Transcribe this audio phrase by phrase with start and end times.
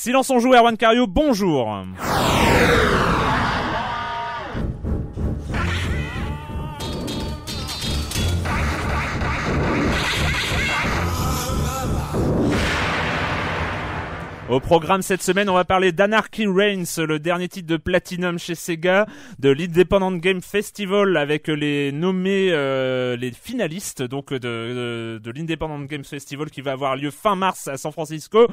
[0.00, 1.76] Silence on joue, Erwan Cario, bonjour
[14.48, 18.54] Au programme cette semaine, on va parler d'Anarchy Reigns, le dernier titre de Platinum chez
[18.54, 19.06] Sega,
[19.38, 25.86] de l'Independent Game Festival avec les nommés, euh, les finalistes donc de, de, de l'Independent
[25.86, 28.46] Game Festival qui va avoir lieu fin mars à San Francisco.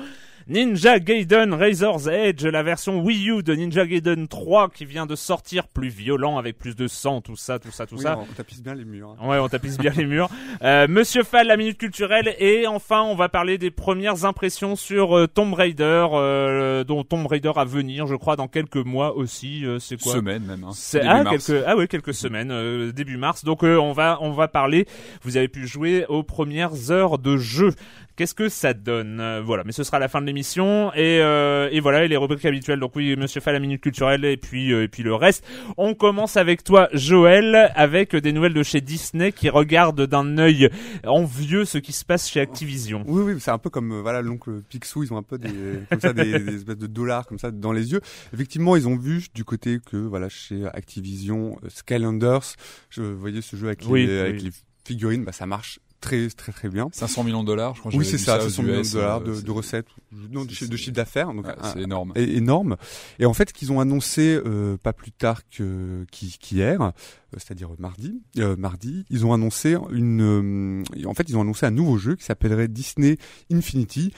[0.48, 5.16] Ninja Gaiden Razor's Edge, la version Wii U de Ninja Gaiden 3 qui vient de
[5.16, 8.20] sortir, plus violent avec plus de sang, tout ça, tout ça, tout Oui, ça.
[8.20, 9.16] On tapisse bien les murs.
[9.20, 9.28] hein.
[9.28, 10.30] Ouais, on tapisse bien les murs.
[10.62, 15.18] Euh, Monsieur Fall, la minute culturelle, et enfin, on va parler des premières impressions sur
[15.18, 19.66] euh, Tomb Raider, euh, dont Tomb Raider à venir, je crois, dans quelques mois aussi.
[19.66, 20.64] euh, c'est quoi Semaine même.
[20.64, 20.70] Hein.
[20.76, 21.48] c'est ah, mars.
[21.48, 24.86] quelques ah ouais quelques semaines euh, début mars donc euh, on va on va parler
[25.24, 27.72] vous avez pu jouer aux premières heures de jeu
[28.16, 31.68] Qu'est-ce que ça donne Euh, Voilà, mais ce sera la fin de l'émission et, euh,
[31.72, 32.80] et voilà et les rubriques habituelles.
[32.80, 35.46] Donc oui, Monsieur fait la minute culturelle et puis euh, et puis le reste.
[35.78, 40.70] On commence avec toi, Joël, avec des nouvelles de chez Disney qui regardent d'un œil
[41.06, 43.04] envieux ce qui se passe chez Activision.
[43.08, 45.50] Oui, oui, c'est un peu comme euh, voilà l'oncle Picsou, ils ont un peu des
[45.90, 48.02] comme ça des, des espèces de dollars comme ça dans les yeux.
[48.34, 52.54] Effectivement, ils ont vu du côté que voilà chez Activision euh, Skylanders,
[52.90, 54.44] je voyez ce jeu avec les, Oui, avec oui.
[54.46, 54.52] les
[54.86, 56.88] figurines, bah ça marche très très très bien.
[56.92, 57.92] 500 millions de dollars, je crois.
[57.92, 59.88] que Oui, c'est ça, aux 500 millions de dollars euh, de, de recettes,
[60.32, 62.14] non, de, de chiffre d'affaires, donc ouais, un- c'est énorme.
[62.16, 62.78] énorme.
[63.20, 66.92] Et en fait, qu'ils ont annoncé euh, pas plus tard que qu'hi- qu'hier, euh,
[67.34, 71.72] c'est-à-dire mardi, euh, mardi, ils ont annoncé une, euh, en fait, ils ont annoncé un
[71.72, 73.18] nouveau jeu qui s'appellerait Disney
[73.52, 74.14] Infinity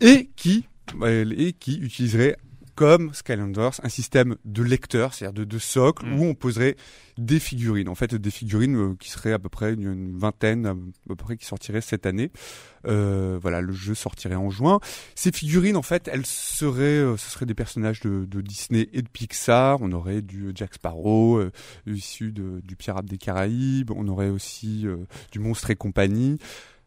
[0.00, 0.64] et qui
[1.02, 2.36] euh, et qui utiliserait
[2.74, 6.18] comme Skylanders, un système de lecteur, c'est-à-dire de, de socle, Mm.
[6.18, 6.76] où on poserait
[7.16, 7.88] des figurines.
[7.88, 10.74] En fait, des figurines euh, qui seraient à peu près une, une vingtaine, à
[11.08, 12.32] peu près, qui sortiraient cette année.
[12.86, 14.80] Euh, voilà, le jeu sortirait en juin.
[15.14, 19.02] Ces figurines, en fait, elles seraient, euh, ce seraient des personnages de, de Disney et
[19.02, 19.78] de Pixar.
[19.80, 21.52] On aurait du Jack Sparrow, euh,
[21.86, 23.90] issu de- du Pirate des Caraïbes.
[23.94, 24.96] On aurait aussi euh,
[25.32, 26.38] du Monstre et compagnie.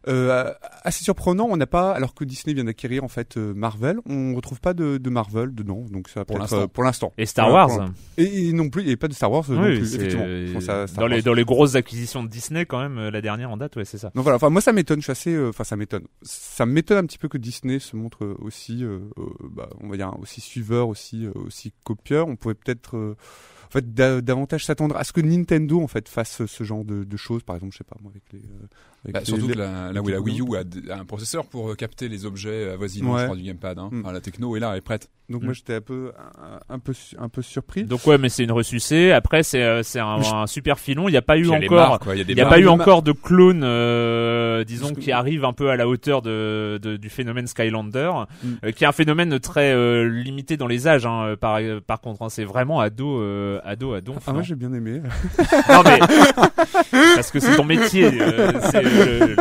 [0.08, 0.54] Euh,
[0.84, 4.34] assez surprenant, on n'a pas, alors que Disney vient d'acquérir en fait euh, Marvel, on
[4.36, 6.62] retrouve pas de, de Marvel dedans, donc ça va Pour l'instant.
[6.62, 7.14] euh, pour l'instant.
[7.18, 7.90] Et Star Wars.
[8.18, 10.26] Et, et non plus, et pas de Star Wars euh, non plus, effectivement.
[10.54, 11.24] Bon, ça- Star dans les Wars.
[11.24, 13.98] dans les grosses acquisitions de Disney quand même euh, la dernière en date, ouais, c'est
[13.98, 14.12] ça.
[14.16, 16.04] Donc voilà, enfin moi ça m'étonne, je suis assez, euh, enfin ça m'étonne.
[16.22, 19.98] Ça m'étonne un petit peu que Disney se montre aussi, euh, euh, bah, on va
[19.98, 22.28] dire aussi suiveur, aussi euh, aussi copieur.
[22.28, 23.16] On pourrait peut-être euh,
[23.68, 27.04] en fait da- davantage s'attendre à ce que Nintendo en fait fasse ce genre de,
[27.04, 28.40] de choses, par exemple, je sais pas moi avec les.
[28.40, 28.68] euh,
[29.04, 31.46] avec Bah, les- surtout les- que la, la, les- la Wii U a, un processeur
[31.46, 33.20] pour euh, capter les objets avoisinants Ouais.
[33.22, 33.78] je crois, du gamepad.
[33.78, 33.90] Hein.
[33.92, 34.00] Mm.
[34.02, 35.10] Enfin, la techno est là, elle est prête.
[35.30, 35.46] Donc Mm.
[35.46, 37.84] moi j'étais un peu un, un peu un peu surpris.
[37.84, 39.12] Donc ouais, mais c'est une ressucée.
[39.12, 41.08] Après, c'est euh, c'est un, Mais je- un super filon.
[41.10, 42.00] Il n'y a pas eu encore.
[42.16, 45.44] Il a n'y a pas eu de encore de clone, euh, disons, que- qui arrive
[45.46, 48.12] un peu à la hauteur de, de- du phénomène Skylander,
[48.44, 48.48] Mm.
[48.66, 51.06] euh, qui est un phénomène très euh, limité dans les âges.
[51.06, 52.30] hein, par, par contre, hein.
[52.30, 53.20] c'est vraiment ado,
[53.58, 54.18] euh, euh, ado à donf.
[54.28, 55.02] Ah, moi non j'ai bien aimé.
[55.70, 56.00] Non mais
[57.16, 58.06] parce que c'est ton métier.
[58.22, 59.36] euh, c'est le,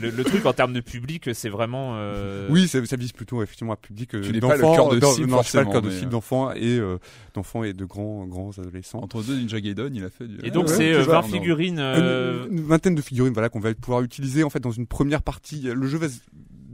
[0.00, 1.92] le- le truc en termes de public, c'est vraiment.
[1.96, 4.74] euh, Oui, ça, ça vise plutôt effectivement un public euh, Tu n'es pas le d'enfants,
[4.76, 6.98] cœur de cible, non, pas le cœur de cible euh, d'enfants et euh,
[7.34, 9.00] d'enfants et de grands grands adolescents.
[9.02, 10.38] Entre deux Ninja Gaiden, il a fait du.
[10.44, 11.34] Et donc Ouais, c'est tu euh, vois, 20 non.
[11.34, 11.78] figurines.
[11.78, 14.86] euh, Une, une vingtaine de figurines voilà qu'on va pouvoir utiliser en fait dans une
[14.86, 15.62] première partie.
[15.62, 16.06] Le jeu va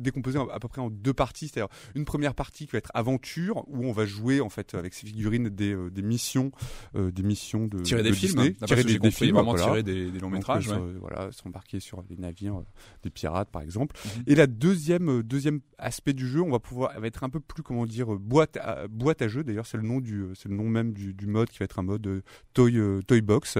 [0.02, 2.90] se décomposer à peu près en deux parties, c'est-à-dire une première partie qui va être
[2.94, 6.50] aventure où on va jouer en fait avec ces figurines des, euh, des missions,
[6.96, 9.34] euh, des missions de Tirer des de films, Disney, d'après tirer des, des compris, films,
[9.36, 9.66] vraiment voilà.
[9.66, 10.68] tirer des, des longs Donc, métrages.
[10.68, 10.74] ouais.
[10.76, 12.62] euh, voilà, s'embarquer sur les navires
[13.02, 13.96] des pirates par exemple.
[14.04, 14.22] Mhm.
[14.26, 17.62] Et la deuxième deuxième aspect du jeu, on va pouvoir va être un peu plus
[17.62, 19.44] comment dire boîte à, boîte à jeu.
[19.44, 21.78] D'ailleurs, c'est le nom du c'est le nom même du, du mode qui va être
[21.78, 22.22] un mode
[22.54, 23.58] toy toy box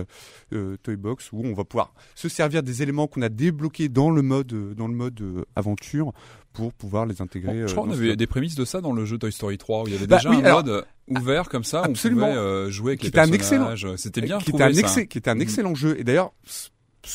[0.53, 4.11] euh, toy box où on va pouvoir se servir des éléments qu'on a débloqués dans
[4.11, 6.13] le mode dans le mode aventure
[6.53, 7.53] pour pouvoir les intégrer.
[7.53, 9.57] Bon, euh, je crois qu'on avait des prémices de ça dans le jeu Toy Story
[9.59, 11.85] 3 où il y avait Bah déjà oui, un alors- mode ouvert comme ça, où
[11.87, 12.27] on Absolument.
[12.29, 13.87] pouvait euh, jouer avec Qui les personnages.
[13.97, 14.81] C'était bien qui était un, ça.
[14.81, 15.41] excellent, qui était un Mhm.
[15.43, 15.97] excellent jeu.
[15.99, 16.33] Et d'ailleurs,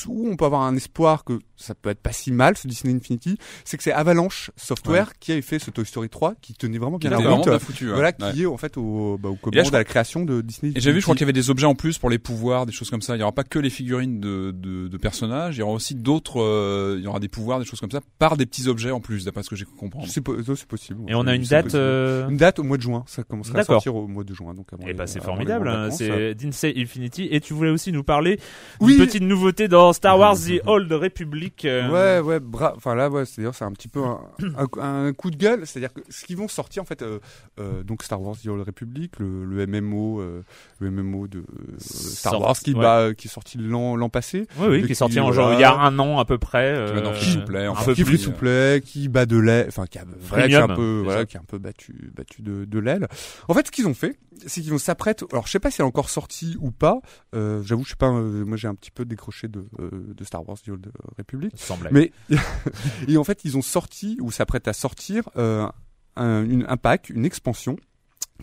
[0.07, 2.93] où on peut avoir un espoir que ça peut être pas si mal ce Disney
[2.93, 6.77] Infinity, c'est que c'est Avalanche Software qui avait fait ce Toy Story 3 qui tenait
[6.77, 7.47] vraiment bien la route.
[7.47, 7.87] bien foutu.
[7.87, 7.93] ouais.
[7.93, 8.31] Voilà, Ouais.
[8.33, 10.71] qui est en fait au, bah, aux là, commandes à la création de Disney.
[10.75, 12.65] Et j'ai vu, je crois qu'il y avait des objets en plus pour les pouvoirs,
[12.65, 13.15] des choses comme ça.
[13.15, 15.95] Il y aura pas que les figurines de, de, de personnages, il y aura aussi
[15.95, 18.91] d'autres, euh, il y aura des pouvoirs, des choses comme ça, par des petits objets
[18.91, 20.05] en plus, d'après ce que j'ai comprendre.
[20.07, 20.99] C'est po- ça, c'est possible.
[21.07, 21.73] Et on a une date.
[21.75, 23.03] euh, Une date au mois de juin.
[23.07, 24.53] Ça commencera à sortir au mois de juin.
[24.53, 27.27] Donc avant Eh les- ben c'est formidable, hein, c'est Dinsey Infinity.
[27.31, 28.39] Et tu voulais aussi nous parler
[28.79, 28.95] Oui.
[28.95, 31.65] d'une petite nouveauté dans Star Wars The Old Republic.
[31.65, 31.89] euh,
[32.21, 32.73] Ouais, ouais, bra...
[32.75, 34.19] enfin là, ouais, c'est un petit peu un,
[34.57, 37.19] un- un coup de gueule, c'est-à-dire que ce qu'ils vont sortir en fait, euh,
[37.59, 40.21] euh, donc Star Wars The Old Republic, le, le MMO,
[40.79, 41.43] le MMO de euh,
[41.79, 42.81] Star Sort- Wars qui, ouais.
[42.81, 45.59] bah, qui est sorti l'an passé, Oui, oui, qui est sorti en qui, genre il
[45.59, 46.73] y a un an à peu près.
[47.19, 48.29] Qui to Play, un enfin, qui plus.
[48.83, 50.03] qui bat de l'aile, enfin qui a
[50.47, 53.07] qui est un peu, voilà, qui est un peu battu, battu de, de l'aile.
[53.47, 55.25] En fait, ce qu'ils ont fait, c'est qu'ils vont s'apprêter.
[55.31, 56.99] Alors, je sais pas si elle est encore sortie ou pas.
[57.33, 58.11] J'avoue, je sais pas.
[58.11, 61.53] moi, j'ai un petit peu décroché de, de Star Wars The Old Republic.
[61.91, 62.11] Mais
[63.07, 65.67] et en fait, ils ont sorti ou s'apprêtent à sortir euh,
[66.15, 67.75] un, une- un pack, une expansion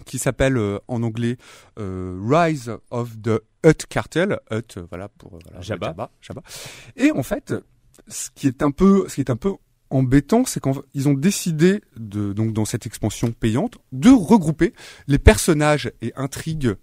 [0.06, 1.36] qui s'appelle euh, en anglais
[1.78, 4.40] euh, Rise of the Hut Cartel.
[4.50, 5.86] Hut, euh, voilà pour euh, voilà, Jabba.
[5.88, 6.42] Jabba, Jabba.
[6.96, 7.54] Et en fait,
[8.08, 9.52] ce qui est un peu, ce qui est un peu
[9.90, 14.74] embêtant, c'est qu'ils ont décidé de donc dans cette expansion payante de regrouper
[15.06, 16.74] les personnages et intrigues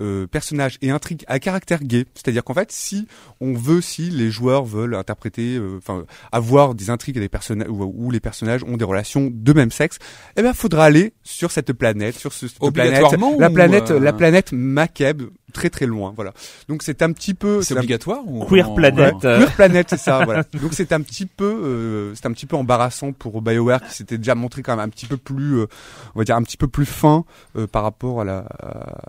[0.00, 2.04] euh, personnages et intrigues à caractère gay.
[2.14, 3.06] C'est-à-dire qu'en fait, si
[3.40, 7.68] on veut, si les joueurs veulent interpréter, euh, enfin, avoir des intrigues et des personnages
[7.68, 9.98] où, où les personnages ont des relations de même sexe,
[10.36, 13.98] eh ben, faudra aller sur cette planète, sur ce, cette planète, Obligatoirement la planète, euh,
[14.00, 15.22] la planète Makeb,
[15.52, 16.12] très très loin.
[16.14, 16.32] Voilà.
[16.68, 19.14] Donc c'est un petit peu, C'est un- obligatoire ou Queer en- Planet.
[19.14, 19.24] Ouais.
[19.26, 20.42] euh, Queer Planet, c'est ça, voilà.
[20.60, 24.18] Donc c'est un petit peu, euh, c'est un petit peu embarrassant pour BioWare qui s'était
[24.18, 25.66] déjà montré quand même un petit peu plus, euh,
[26.14, 27.24] on va dire un petit peu plus fin
[27.56, 28.38] euh, par rapport à la,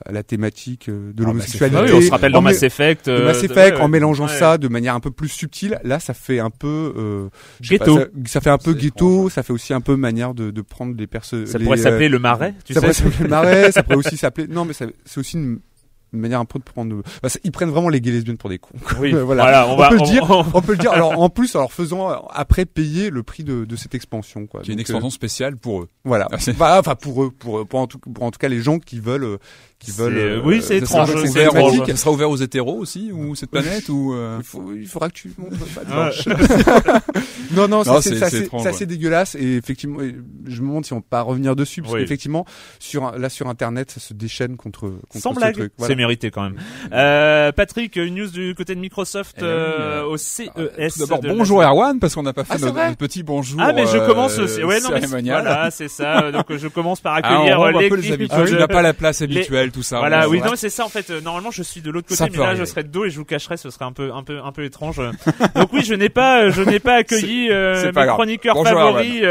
[0.05, 1.77] à la thématique euh, de Ah, l'homosexualité.
[1.79, 3.07] Ah oui, on se rappelle dans Mass Effect.
[3.07, 4.37] euh, Mass Effect, ouais, en mélangeant ouais.
[4.37, 7.99] ça de manière un peu plus subtile, là ça fait un peu euh, pas, Ghetto.
[7.99, 9.31] ça, ça fait un peu ghetto, étrange.
[9.31, 11.45] ça fait aussi un peu manière de, de prendre des personnes.
[11.47, 12.85] Ça pourrait s'appeler le marais, tu ça sais.
[12.87, 14.47] pourrait s'appeler le marais, ça pourrait aussi s'appeler.
[14.47, 15.59] Non, mais c'est aussi une,
[16.13, 17.01] une manière un peu de prendre.
[17.21, 18.69] Bah, ils prennent vraiment les gays lesbiennes pour des cons.
[18.99, 19.43] Oui, voilà.
[19.43, 19.89] voilà, on, On va.
[19.89, 20.23] peut le dire.
[20.29, 20.91] on- On peut le dire.
[20.91, 24.47] Alors en plus, en leur faisant euh, après payer le prix de, de cette expansion,
[24.47, 24.61] quoi.
[24.61, 25.89] Qui est une euh, extension spéciale pour eux.
[26.05, 26.27] voilà.
[26.31, 28.61] Ah, Voilà, Enfin pour eux, pour, eux, pour en tout, pour en tout cas les
[28.61, 29.37] gens qui veulent, euh,
[29.79, 30.17] qui veulent.
[30.17, 31.87] euh, oui, c'est étrange, c'est ouvert étrange.
[31.87, 35.09] Ça sera ouvert aux hétéros aussi ou cette planète ou euh, Il, faut, il faudra
[35.09, 35.95] que tu montres pas de Ouais.
[35.95, 36.27] blanche.
[37.51, 41.01] non, non, Non, ça, c'est assez, assez dégueulasse et effectivement, je me demande si on
[41.01, 42.01] peut pas revenir dessus parce Oui.
[42.01, 42.45] qu'effectivement,
[42.79, 45.71] sur là sur internet, ça se déchaîne contre contre Sans ce blague, truc.
[45.77, 45.95] c'est Voilà.
[45.95, 46.55] mérité quand même.
[46.91, 50.49] Euh, Patrick, une news du côté de Microsoft Eh euh, au CES.
[50.55, 53.59] Tout d'abord, la- bonjour Erwan, parce qu'on n'a pas fait Ah, notre, petit bonjour.
[53.61, 54.63] Ah mais je euh, commence aussi.
[54.63, 56.31] Ouais non mais voilà c'est ça.
[56.31, 59.83] Donc je commence par Ah, accueillir on les de- n'as pas la place habituelle, tout
[59.83, 59.99] ça.
[59.99, 61.09] Voilà, oui, non, c'est ça en fait.
[61.09, 63.17] Euh, Normalement, je suis de l'autre côté, mais là, je serais de dos et je
[63.17, 64.97] vous cacherai, ce serait un peu, un peu, un peu étrange.
[65.55, 69.21] donc oui, je n'ai pas, euh, je n'ai pas accueilli euh, mes chroniqueurs favoris.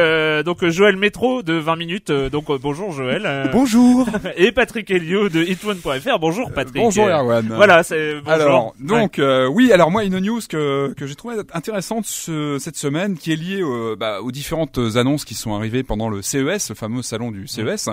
[0.45, 2.11] donc Joël Métro de 20 minutes.
[2.12, 3.50] donc bonjour Joël.
[3.52, 4.09] Bonjour.
[4.37, 6.19] et Patrick Helio de hitone.fr.
[6.21, 6.76] Bonjour Patrick.
[6.83, 7.47] Bonjour Erwan.
[7.55, 8.31] Voilà, c'est bonjour.
[8.33, 13.16] Alors, donc, oui, alors moi, une news que, que j'ai trouvé intéressante ce- cette semaine,
[13.16, 13.62] qui est liée
[13.99, 17.88] bah, aux différentes annonces qui sont arrivées pendant le CES, le fameux salon du CES.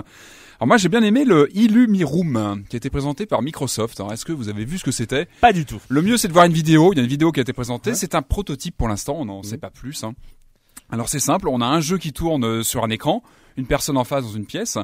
[0.60, 3.98] Alors moi, j'ai bien aimé le Illumiroom, qui a été présenté par Microsoft.
[4.00, 5.26] Alors, est-ce que vous avez vu ce que c'était?
[5.40, 5.80] Pas du tout.
[5.88, 6.92] Le mieux, c'est de voir une vidéo.
[6.92, 7.90] Il y a une vidéo qui a été présentée.
[7.90, 7.96] Ouais.
[7.96, 9.16] C'est un prototype pour l'instant.
[9.18, 10.04] On n'en sait pas plus.
[10.04, 10.14] hein.
[10.90, 11.48] Alors, c'est simple.
[11.48, 13.22] On a un jeu qui tourne euh, sur un écran,
[13.56, 14.78] une personne en face dans une pièce,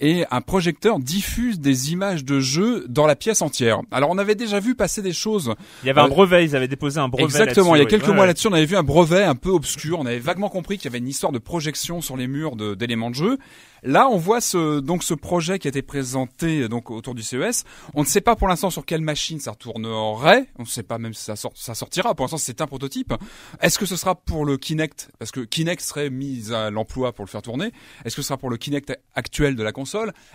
[0.00, 3.80] et un projecteur diffuse des images de jeu dans la pièce entière.
[3.90, 5.54] Alors on avait déjà vu passer des choses.
[5.82, 7.24] Il y avait un Euh, brevet, ils avaient déposé un brevet.
[7.24, 8.26] Exactement, il y a quelques mois Ouais.
[8.26, 10.88] là-dessus, on avait vu un brevet un peu obscur, on avait vaguement compris qu'il y
[10.88, 13.38] avait une histoire de projection sur les murs d'éléments de, jeu.
[13.86, 17.64] Là, on voit ce, donc ce projet qui a été présenté donc autour du CES.
[17.92, 20.46] On ne sait pas pour l'instant sur quelle machine ça retournerait.
[20.58, 22.14] On ne sait pas même si ça, sort- ça sortira.
[22.14, 23.12] Pour l'instant, c'est un prototype.
[23.60, 25.10] Est-ce que ce sera pour le Kinect?
[25.18, 27.72] Parce que Kinect serait mis à l'emploi pour le faire tourner.
[28.06, 29.83] Est-ce que ce sera pour le Kinect actuel de la console?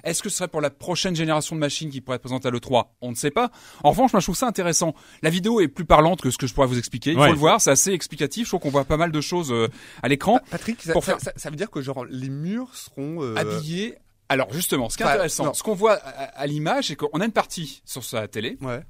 [0.04, 2.52] Est-ce que ce serait pour la prochaine génération de machines qui pourrait être présentée à
[2.52, 3.52] l'E3 On ne sait pas.
[3.84, 4.94] En revanche, moi, je trouve ça intéressant.
[5.22, 7.12] La vidéo est plus parlante que ce que je pourrais vous expliquer.
[7.12, 7.28] Il Ouais.
[7.28, 8.46] faut le voir, c'est assez explicatif.
[8.46, 9.68] Je trouve qu'on voit pas mal de choses euh,
[10.04, 10.40] à l'écran.
[10.52, 13.36] Patrick, ça, Pour ça- faire- ça- ça veut dire que genre les murs seront euh,
[13.38, 13.96] habillé.
[14.32, 15.54] Alors justement, ce qui est intéressant, non.
[15.56, 18.82] ce qu'on voit à, à l'image, c'est qu'on a une partie sur sa télé, Ouais.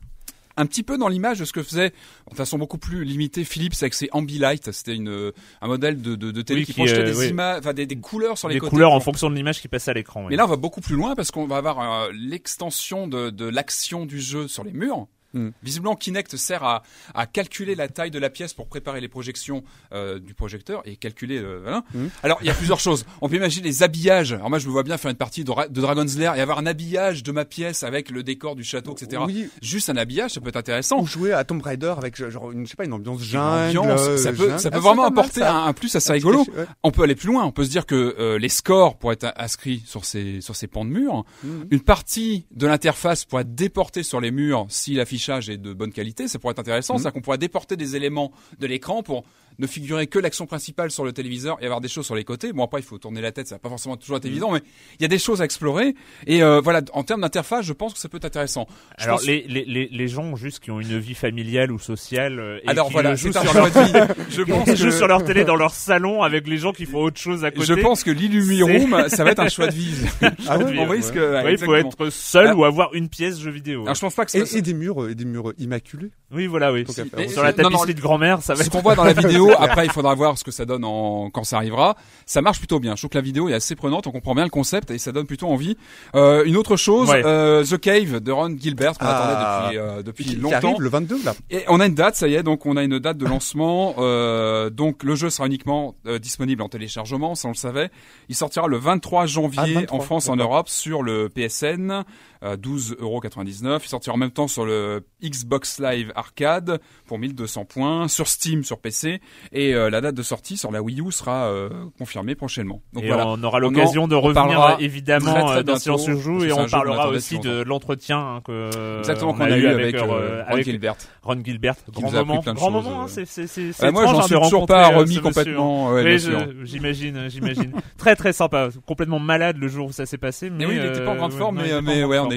[0.60, 1.92] Un petit peu dans l'image de ce que faisait,
[2.30, 4.72] de façon beaucoup plus limitée, Philips avec ses Ambilight.
[4.72, 7.28] C'était une un modèle de, de, de télé Oui, qui, qui, projetait euh, des oui.
[7.30, 8.72] images, enfin des, des couleurs sur les Des côtés.
[8.72, 10.22] couleurs en fonction de l'image qui passait à l'écran.
[10.22, 10.28] oui.
[10.32, 13.46] Mais là, on va beaucoup plus loin parce qu'on va avoir euh, l'extension de, de
[13.46, 15.08] l'action du jeu sur les murs.
[15.34, 15.50] Mm.
[15.64, 16.84] Visiblement, Kinect sert à,
[17.14, 20.96] à calculer la taille de la pièce pour préparer les projections euh, du projecteur et
[20.96, 21.38] calculer.
[21.38, 21.84] euh, voilà.
[21.94, 22.08] Mm.
[22.24, 23.06] Alors, il y a plusieurs choses.
[23.22, 24.34] On peut imaginer les habillages.
[24.34, 26.42] Alors moi, je me vois bien faire une partie de, Ra- de Dragon's Lair et
[26.42, 29.22] avoir un habillage de ma pièce avec le décor du château, etc.
[29.26, 29.50] Oui.
[29.62, 31.00] Juste un habillage, ça peut être intéressant.
[31.02, 33.78] Ou jouer à Tomb Raider avec genre une, je sais pas, une ambiance Une jungle.
[33.80, 34.60] ambiance, euh, ça peut, jungle.
[34.60, 35.54] ça peut Ah, vraiment apporter ça.
[35.54, 36.40] un, un plus assez rigolo.
[36.56, 36.66] ouais.
[36.84, 37.44] On peut aller plus loin.
[37.46, 40.86] On peut se dire que les scores pourraient être inscrits sur ces sur ces pans
[40.86, 41.24] de mur.
[41.44, 41.68] Mhm.
[41.72, 45.92] Une partie de l'interface pourrait être déportée sur les murs si l'affichage est de bonne
[45.92, 46.28] qualité.
[46.28, 46.94] Ça pourrait être intéressant.
[46.94, 47.00] Mhm.
[47.00, 49.24] C'est-à-dire qu'on pourrait déporter des éléments de l'écran pour
[49.60, 52.52] ne figurer que l'action principale sur le téléviseur et avoir des choses sur les côtés.
[52.54, 54.62] Bon après il faut tourner la tête, ça va pas forcément toujours être évident, mais
[55.00, 55.96] il y a des choses à explorer.
[56.28, 58.68] Et euh, voilà, en termes d'interface, je pense que ça peut être intéressant.
[58.98, 61.80] Je Alors pense- les, les, les, les gens juste qui ont une vie familiale ou
[61.80, 63.94] sociale euh, et alors qui voilà, jouent sur leur vie.
[64.30, 67.00] Je pense jouent que- sur leur télé dans leur salon avec les gens qui font
[67.00, 67.66] autre chose à côté.
[67.66, 69.94] Je pense que l'Illumi C'est- Room, ça va être un choix de vie.
[70.48, 70.96] Ah ouais, On ouais.
[70.98, 72.56] risque, ouais, Ouais, il faut être seul Ah.
[72.56, 73.84] ou avoir une pièce jeu vidéo.
[73.84, 76.12] Alors je pense pas que Et, ça- et des murs, euh, et des murs immaculés.
[76.32, 76.86] Oui, voilà, oui.
[77.28, 79.14] Sur la non, non, tapisserie de grand-mère, ça va ce être qu'on voit dans la
[79.22, 81.30] vidéo, après il faudra voir ce que ça donne en...
[81.30, 81.96] quand ça arrivera.
[82.26, 82.96] Ça marche plutôt bien.
[82.96, 85.12] Je trouve que la vidéo est assez prenante, on comprend bien le concept et ça
[85.12, 85.78] donne plutôt envie.
[86.16, 87.22] Euh, une autre chose, Ouais.
[87.26, 89.16] euh, The Cave de Ron Gilbert qu'on Ah.
[89.18, 90.56] attendait depuis, euh, depuis Qui, qui longtemps.
[90.70, 91.34] arrive le 22 là.
[91.50, 93.96] Et on a une date, ça y est, donc on a une date de lancement.
[94.00, 97.90] Euh, donc le jeu sera uniquement euh, disponible en téléchargement, ça on le savait.
[98.30, 100.36] Il sortira le 23 janvier Ah, 23, en France, en.
[100.36, 102.04] Europe, sur le PSN,
[102.44, 103.80] euh, 12,99€.
[103.84, 108.64] Il sortira en même temps sur le Xbox Live Arcade pour 1200 points, sur Steam,
[108.64, 112.36] sur PC, et euh, la date de sortie sur la Wii U sera euh, confirmée
[112.36, 112.82] prochainement.
[112.94, 113.28] Donc et voilà.
[113.28, 116.44] on aura On l'occasion de revenir parlera évidemment très, très euh, dans Silence sur Joue
[116.46, 120.02] et on parlera aussi de l'entretien hein, que Exactement on qu'on a eu avec, euh,
[120.02, 120.96] euh, Ron avec Gilbert.
[121.24, 121.76] Ron Gilbert.
[121.94, 123.02] Qui Grand moment, plein de grand moment.
[123.02, 123.08] hein, euh.
[123.08, 125.22] c'est c'est c'est Euh, c'est moi, j'en hein, suis toujours pas euh, remis monsieur.
[125.22, 125.96] complètement.
[126.64, 127.72] j'imagine, j'imagine.
[127.98, 130.50] très très sympa, complètement malade le jour où ça s'est passé.
[130.50, 132.29] Mais oui, il était pas en euh, grande forme, mais, ouais, on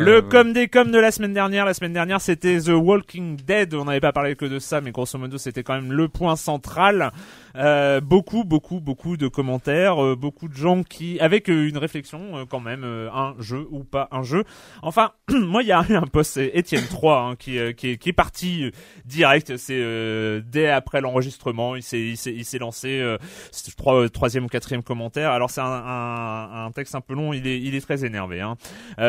[0.00, 1.64] Le comme des comme de la semaine dernière.
[1.64, 3.74] La semaine dernière, c'était The Walking Dead.
[3.74, 6.36] On n'avait pas parlé que de ça, mais grosso modo, c'était quand même le point
[6.36, 7.12] central.
[7.56, 12.38] Euh, beaucoup, beaucoup, beaucoup de commentaires, euh, beaucoup de gens qui, avec euh, une réflexion
[12.38, 14.44] euh, quand même, un jeu ou pas un jeu.
[14.82, 18.08] Enfin, moi, il y a un post, c'est Étienne 3, hein, qui, qui, est, qui
[18.08, 18.70] est parti
[19.04, 19.56] direct.
[19.56, 23.16] C'est dès après l'enregistrement, il s'est, il s'est, il s'est lancé.
[23.52, 25.30] C'est, je crois, troisième ou quatrième commentaire.
[25.30, 27.32] Alors c'est un, un, un texte un peu long.
[27.32, 28.40] Il est, il est très énervé.
[28.40, 28.56] Hein.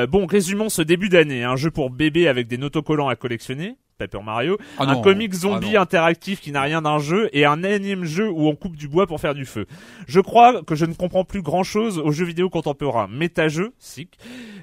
[0.08, 1.44] Bon, résumons ce début d'année.
[1.44, 3.78] Un jeu pour bébé avec des autocollants à collectionner.
[3.98, 5.02] Paper Mario, Ah un non.
[5.02, 8.56] comic Ah zombie interactif qui n'a rien d'un jeu et un énième jeu où on
[8.56, 9.66] coupe du bois pour faire du feu.
[10.08, 13.08] Je crois que je ne comprends plus grand chose aux jeux vidéo contemporains.
[13.08, 14.18] Méta-jeu, sick.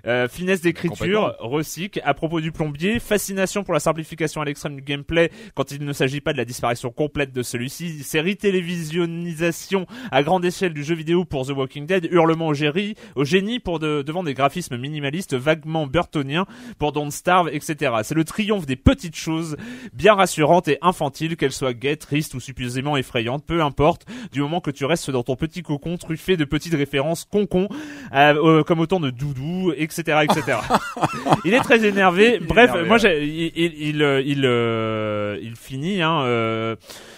[0.07, 1.99] Euh, finesse d'écriture, resic.
[2.05, 5.93] À propos du plombier, fascination pour la simplification à l'extrême du gameplay quand il ne
[5.93, 8.03] s'agit pas de la disparition complète de celui-ci.
[8.03, 12.09] Série télévisionnisation à grande échelle du jeu vidéo pour The Walking Dead.
[12.11, 16.47] Hurlement au, génie, au génie pour de- devant des graphismes minimalistes vaguement burtoniens
[16.79, 17.93] pour Don't Starve, etc.
[18.03, 19.57] C'est le triomphe des petites choses
[19.93, 24.61] bien rassurantes et infantiles, qu'elles soient gaies, tristes ou supposément effrayantes, peu importe, du moment
[24.61, 27.69] que tu restes dans ton petit cocon truffé de petites références concon,
[28.15, 30.59] euh, euh, comme autant de doudou, etc., etc.
[31.45, 32.39] il est très énervé.
[32.41, 33.27] Bref, énervé, moi, ouais.
[33.27, 36.25] il, il, il, euh, il, euh, il finit, hein,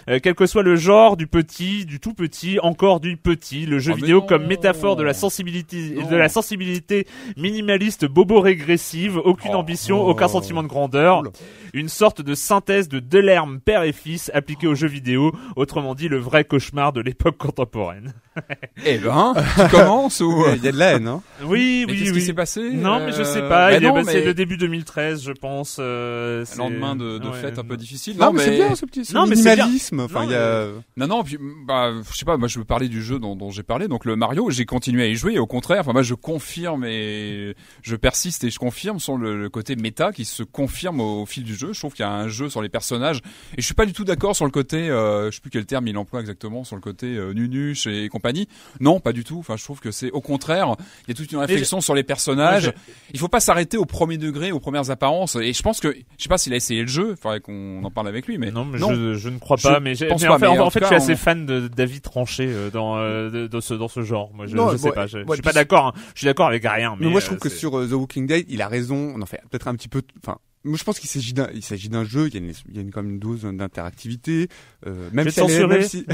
[0.09, 3.79] euh, quel que soit le genre du petit, du tout petit, encore du petit, le
[3.79, 4.27] jeu Oh, mais vidéo non.
[4.27, 6.09] comme métaphore de la sensibilité, Non.
[6.11, 7.07] de la sensibilité
[7.37, 9.59] minimaliste, bobo régressive, aucune Oh.
[9.59, 11.31] ambition, aucun sentiment de grandeur, Oula.
[11.73, 16.09] une sorte de synthèse de Delerme père et fils appliqué aux jeux vidéo, autrement dit
[16.09, 18.13] le vrai cauchemar de l'époque contemporaine.
[18.85, 21.23] Eh ben, tu commences ou Il y a de la haine, hein.
[21.45, 22.19] Oui, Mais oui, qu'est-ce oui.
[22.19, 22.71] qui s'est passé?
[22.73, 23.49] Non, mais je Euh, sais pas.
[23.71, 25.77] bah il y a- non, bah, C'est mais le début 2013, je pense.
[25.81, 27.41] euh, lendemain de, de ouais.
[27.41, 28.17] fête un peu difficile.
[28.19, 29.67] Non, mais c'est bien ce petit ce Non, mais c'est bien.
[30.01, 30.67] Enfin, Non, il y a.
[30.97, 33.51] Non, non, puis, bah, je sais pas, moi je veux parler du jeu dont, dont
[33.51, 36.03] j'ai parlé, donc le Mario, j'ai continué à y jouer, et au contraire, enfin moi
[36.03, 40.43] je confirme et je persiste et je confirme sur le, le côté méta qui se
[40.43, 41.73] confirme au, au fil du jeu.
[41.73, 43.19] Je trouve qu'il y a un jeu sur les personnages,
[43.57, 45.67] et je suis pas du tout d'accord sur le côté, euh, je sais plus quel
[45.67, 48.49] terme il emploie exactement, sur le côté euh, nunuche et compagnie.
[48.81, 49.39] Non, pas du tout.
[49.39, 50.75] Enfin, je trouve que c'est au contraire,
[51.07, 52.67] il y a toute une réflexion sur les personnages.
[52.67, 52.75] Moi,
[53.13, 56.23] Il faut pas s'arrêter au premier degré, aux premières apparences, et je pense que, je
[56.23, 58.51] sais pas s'il a essayé le jeu, il faudrait qu'on en parle avec lui, mais
[58.51, 59.81] non, mais Je, je ne crois Je pas.
[59.85, 61.69] Mais pas, en fait, mais en en fait, tout je suis assez on- fan de-
[61.69, 64.31] d'avis tranchés euh, dans euh, de, de ce dans ce genre.
[64.35, 65.07] Moi, je, Non, je sais pas.
[65.07, 65.87] Je, je suis pas d'accord.
[65.87, 65.93] hein.
[66.15, 66.97] Je suis d'accord avec rien.
[66.99, 68.69] Mais Mais moi, je euh, trouve que c'est- sur euh, The Walking Dead, il a
[68.69, 69.13] raison.
[69.17, 70.03] On en fait peut-être un petit peu.
[70.23, 72.29] Enfin, moi, je pense qu'il s'agit d'un, il s'agit d'un jeu.
[72.29, 74.49] Il y a une, il y a une, quand même une dose d'interactivité.
[74.87, 76.05] Euh, même si elle est, même si-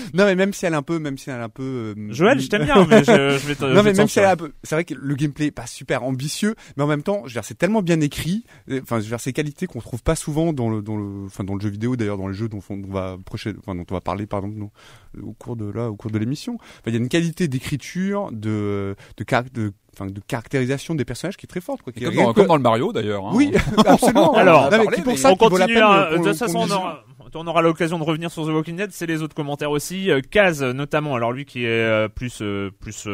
[0.14, 1.94] non, mais même si elle est un peu, même si elle est un peu.
[1.96, 3.64] euh, Joël, je t'aime bien, mais je, je vais te.
[3.74, 5.66] Non mais même si elle est un peu, c'est vrai que le gameplay est pas
[5.66, 8.44] super ambitieux, mais en même temps, je veux dire, c'est tellement bien écrit,
[8.82, 11.44] enfin, je veux dire, ces qualités qu'on trouve pas souvent dans le, dans le, enfin,
[11.44, 13.86] dans le jeu vidéo, d'ailleurs, dans les jeux dont on on va prochain, enfin, dont
[13.90, 14.72] on va parler, par exemple, dans-
[15.22, 16.54] au cours de là, au cours de l'émission.
[16.54, 21.36] Enfin, il y a une qualité d'écriture, de, de, de, enfin, de caractérisation des personnages
[21.36, 21.92] qui est très forte, quoi.
[21.92, 23.26] qui comme, dans, que- comme dans le Mario d'ailleurs.
[23.26, 23.32] hein.
[23.34, 23.52] Oui,
[23.86, 24.34] absolument.
[24.34, 25.74] Alors, Non, mais parler, qui pour mais ça on qu'il vaut la continue.
[25.80, 26.06] peine hein.
[26.10, 27.04] qu'on- de toute façon, on aura,
[27.36, 28.90] on aura l'occasion de revenir sur The Walking Dead.
[28.92, 30.10] C'est les autres commentaires aussi.
[30.10, 31.14] Euh, Kaz, notamment.
[31.14, 33.08] Alors lui qui est euh, plus, euh, plus,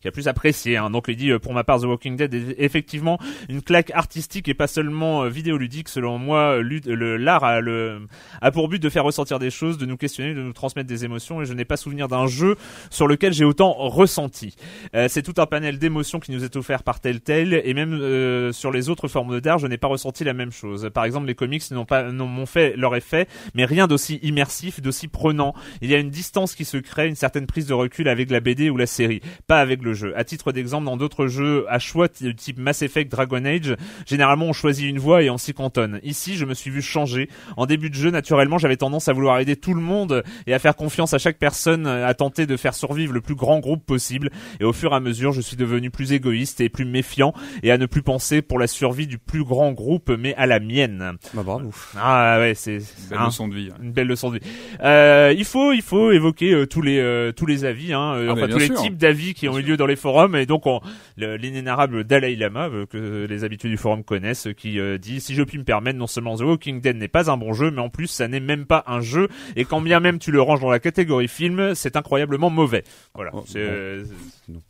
[0.00, 0.76] qui a plus apprécié.
[0.76, 0.90] Hein.
[0.90, 4.54] Donc il dit pour ma part The Walking Dead est effectivement une claque artistique et
[4.54, 5.88] pas seulement vidéoludique.
[5.88, 8.06] Selon moi, l'art a, le,
[8.40, 11.04] a pour but de faire ressentir des choses, de nous questionner, de nous transmettre des
[11.04, 11.42] émotions.
[11.42, 12.56] Et je n'ai pas souvenir d'un jeu
[12.90, 14.56] sur lequel j'ai autant ressenti.
[14.94, 18.52] Euh, c'est tout un panel d'émotions qui nous est offert par Telltale et même euh,
[18.52, 20.90] sur les autres formes d'art, je n'ai pas ressenti la même chose.
[20.92, 25.08] Par exemple, les comics n'ont pas n'ont fait leur effet, mais rien d'aussi immersif, d'aussi
[25.08, 25.54] prenant.
[25.80, 28.40] Il y a une distance qui se crée, une certaine prise de recul avec la
[28.40, 30.12] BD ou la série, pas avec le jeu.
[30.16, 34.52] À titre d'exemple, dans d'autres jeux à choix type Mass Effect, Dragon Age, généralement on
[34.52, 36.00] choisit une voie et on s'y cantonne.
[36.02, 37.28] Ici, je me suis vu changer.
[37.56, 40.58] En début de jeu, naturellement, j'avais tendance à vouloir aider tout le monde et à
[40.58, 43.84] faire confiance à chaque personne, euh, à tenter de faire survivre le plus grand groupe
[43.84, 44.30] possible.
[44.60, 47.32] Et au fur et à mesure, je suis devenu plus égoïste et plus méfiant
[47.62, 50.60] et à ne plus penser pour la survie du plus grand groupe, mais à la
[50.60, 51.16] mienne.
[51.34, 51.70] Bah, bravo.
[51.96, 52.78] Ah ouais, c'est
[53.12, 53.70] hein, leçon de vie.
[53.82, 54.44] une belle leçon de vie.
[54.82, 58.26] Euh, il faut, il faut évoquer euh, tous les euh, tous les avis, hein, euh,
[58.28, 59.70] Ah, enfin tous les types d'avis qui Bien ont eu sûr.
[59.70, 60.80] lieu dans les forums et donc on,
[61.16, 65.34] le- l'inénarrable Dalai Lama euh, que les habitués du forum connaissent, qui euh, dit si
[65.34, 67.80] je puis me permettre, non seulement The Walking Dead n'est pas un bon jeu, mais
[67.80, 70.60] en plus ça n'est même pas un jeu et quand bien même tu le ranges
[70.60, 72.84] dans la catégorie film, c'est incroyablement mauvais.
[73.14, 74.02] Voilà, Oh, c'est
[74.48, 74.60] bon.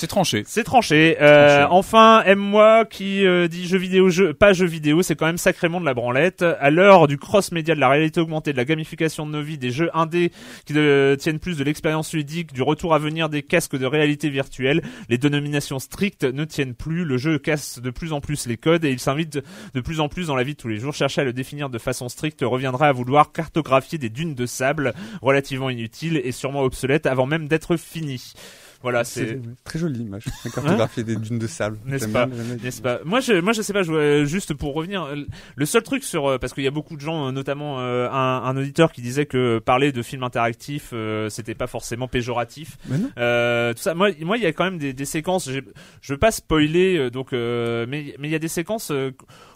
[0.00, 0.44] C'est tranché.
[0.46, 1.18] c'est tranché.
[1.20, 1.74] Euh, Tranché.
[1.74, 5.78] Enfin, aime-moi qui euh, dit jeu vidéo, jeu, pas jeu vidéo, c'est quand même sacrément
[5.78, 6.42] de la branlette.
[6.42, 9.70] À l'heure du cross-média, de la réalité augmentée, de la gamification de nos vies, des
[9.70, 10.32] jeux indés
[10.64, 14.30] qui euh, tiennent plus de l'expérience ludique, du retour à venir des casques de réalité
[14.30, 17.04] virtuelle, les dénominations strictes ne tiennent plus.
[17.04, 19.38] Le jeu casse de plus en plus les codes et il s'invite
[19.74, 20.94] de, plus en plus dans la vie de tous les jours.
[20.94, 24.94] Chercher à le définir de façon stricte reviendra à vouloir cartographier des dunes de sable
[25.20, 28.32] relativement inutiles et sûrement obsolètes avant même d'être fini.
[28.82, 30.24] Voilà, c'est très jolie image.
[30.44, 31.78] La cartographie des dunes de sable.
[31.84, 32.26] N'est-ce pas.
[32.26, 33.82] N'est-ce pas Moi, je, moi, je sais pas.
[33.82, 35.16] Je, voulais- juste pour revenir, euh,
[35.54, 38.08] le seul truc sur euh, parce qu'il y a beaucoup de gens, euh, notamment euh,
[38.10, 42.78] un, un auditeur qui disait que parler de films interactifs, euh, c'était pas forcément péjoratif.
[43.18, 43.94] Euh, tout ça.
[43.94, 45.50] Moi, moi, il y a quand même des, des séquences.
[45.50, 49.10] Je veux pas spoiler, euh, donc, euh, mais mais il y a des séquences euh,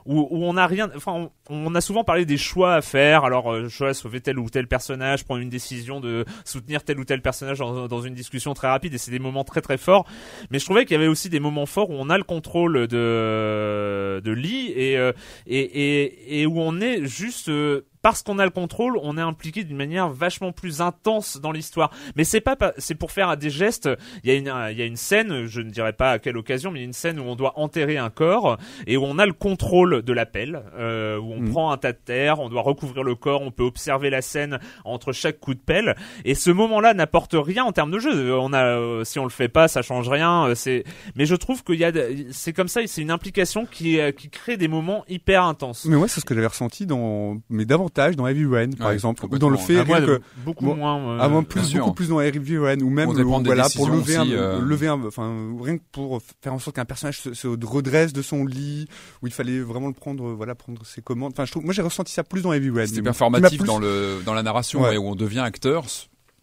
[0.06, 0.90] où, on a rien.
[0.94, 3.24] Enfin, on, on a souvent parlé des choix à faire.
[3.24, 7.04] Alors, euh, choix sauver tel ou tel personnage, prendre une décision de soutenir tel ou
[7.04, 8.94] tel personnage dans, dans une discussion très rapide.
[8.94, 10.06] Et c'est des moments très très forts.
[10.50, 12.86] Mais je trouvais qu'il y avait aussi des moments forts où on a le contrôle
[12.86, 15.12] de de Lee et euh,
[15.46, 19.22] et, et et où on est juste euh, parce qu'on a le contrôle, on est
[19.22, 21.90] impliqué d'une manière vachement plus intense dans l'histoire.
[22.16, 23.88] Mais c'est pas, c'est pour faire des gestes.
[24.22, 26.36] Il y a une, il y a une scène, je ne dirais pas à quelle
[26.36, 29.04] occasion, mais il y a une scène où on doit enterrer un corps et où
[29.04, 31.50] on a le contrôle de l'appel, euh, où on Mhm.
[31.50, 34.58] prend un tas de terre, on doit recouvrir le corps, on peut observer la scène
[34.84, 35.96] entre chaque coup de pelle.
[36.26, 38.36] Et ce moment-là n'apporte rien en termes de jeu.
[38.38, 40.48] On a, euh, si on le fait pas, ça change rien.
[40.48, 40.84] euh, C'est,
[41.16, 41.92] mais je trouve qu'il y a,
[42.32, 45.86] c'est comme ça, c'est une implication qui, euh, qui crée des moments hyper intenses.
[45.86, 48.94] Mais ouais, c'est ce que j'avais ressenti dans, mais davantage dans Heavy Rain, par Ouais,
[48.94, 50.96] exemple, ou dans le fait Ah, moi, que, beaucoup moins.
[50.98, 51.80] euh, moi, bien plus, sûr.
[51.80, 54.60] beaucoup plus dans Heavy Rain, ou même, le- voilà, pour lever aussi, euh.
[54.60, 58.22] lever un, enfin, rien que pour faire en sorte qu'un personnage se, se redresse de
[58.22, 58.86] son lit,
[59.22, 61.32] où il fallait vraiment le prendre, voilà, prendre ses commandes.
[61.32, 62.86] Enfin, je trouve, moi, j'ai ressenti ça plus dans Heavy Rain.
[62.86, 64.96] C'était performatif dans le dans la narration Ouais.
[64.96, 65.84] où on devient acteur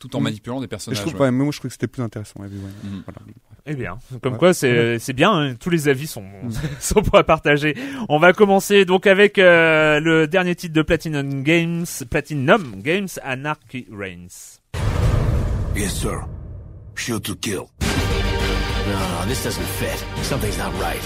[0.01, 0.23] tout en Mm.
[0.23, 0.97] manipulant des Et personnages.
[0.97, 1.27] je trouve, ouais.
[1.27, 2.89] ouais, moi, je trouve que c'était plus intéressant, Heavy Rain.
[2.89, 3.03] Mm.
[3.05, 3.19] Voilà.
[3.67, 4.39] Eh bien, comme Ouais.
[4.39, 6.49] quoi c'est c'est bien, hein, tous les avis sont Mm.
[6.79, 7.75] sont pas partagés.
[8.09, 13.87] On va commencer donc avec euh, le dernier titre de Platinum Games, Platinum Games, Anarchy
[13.91, 14.59] Reigns.
[15.75, 16.25] Yes, sir.
[16.95, 17.67] Shoot to kill.
[17.81, 20.03] No, no, this doesn't fit.
[20.23, 21.01] Something's not right.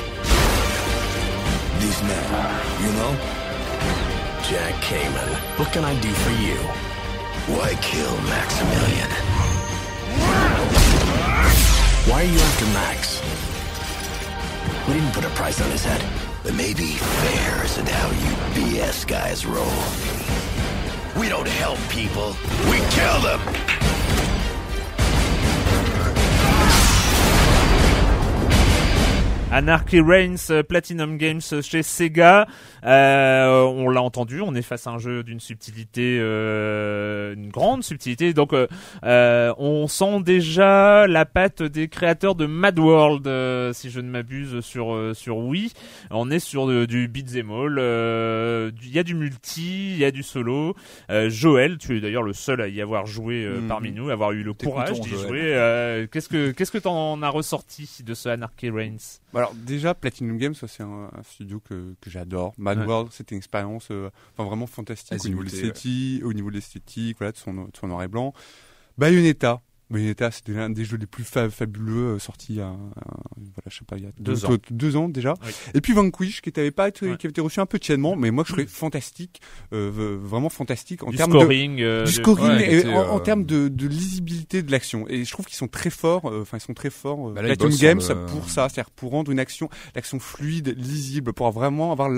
[1.80, 2.26] These men,
[2.82, 3.14] you know?
[4.50, 6.56] Jack Kamen, what can I do for you?
[7.48, 9.10] Why kill Maximilian?
[12.10, 13.22] Why are you after Max?
[14.88, 16.04] We didn't put a price on his head.
[16.46, 19.66] But maybe fair isn't how you BS guys roll.
[21.20, 22.36] We don't help people.
[22.70, 24.05] We kill them!
[29.60, 32.46] Anarchy Reigns euh, Platinum Games chez Sega.
[32.84, 37.82] Euh, on l'a entendu, on est face à un jeu d'une subtilité, euh, une grande
[37.82, 38.34] subtilité.
[38.34, 38.68] Donc, euh,
[39.06, 44.10] euh, on sent déjà la patte des créateurs de Mad World, euh, si je ne
[44.10, 45.72] m'abuse, sur euh, sur Wii.
[46.12, 47.78] On est sur de- du beat'em all.
[47.80, 50.76] euh, Il y a du multi, il y a du solo.
[51.10, 53.68] Euh, Joël, tu es d'ailleurs le seul à y avoir joué euh, Mhm.
[53.70, 55.54] parmi nous, avoir eu le courage d'y jouer.
[55.56, 59.22] Euh, qu'est-ce que qu'est-ce que t'en as ressorti de ce Anarchy Reigns?
[59.46, 62.54] Alors déjà Platinum Games, c'est un, un studio que, que j'adore.
[62.58, 62.86] Mad Ouais.
[62.86, 66.56] World, c'était une expérience euh, enfin, vraiment fantastique au niveau de l'esthétique, au niveau de
[66.56, 68.34] l'esthétique, voilà, de son, de son noir et blanc.
[68.98, 69.62] Bayonetta.
[69.90, 72.78] Bayonetta, c'était l'un des jeux les plus fa- fabuleux euh, sortis il y a, un-
[72.96, 74.58] voilà, je sais pas, il y a Deux deux, ans.
[74.72, 75.34] deux ans déjà.
[75.46, 75.52] Oui.
[75.74, 77.18] Et puis Vanquish, qui n'avait pas été, Ouais.
[77.18, 79.42] qui avait été reçu un peu tièdement, mais moi je trouvais fantastique,
[79.74, 83.20] euh, vraiment fantastique en termes de scoring, euh, du scoring Ouais, et en, en euh,
[83.20, 85.06] termes de, de lisibilité de l'action.
[85.08, 86.26] Et je trouve qu'ils sont très forts.
[86.26, 87.32] Enfin, ils sont très forts.
[87.32, 91.34] Bah là, Platinum Games le- pour ça, c'est-à-dire pour rendre une action, l'action fluide, lisible,
[91.34, 92.10] pour vraiment avoir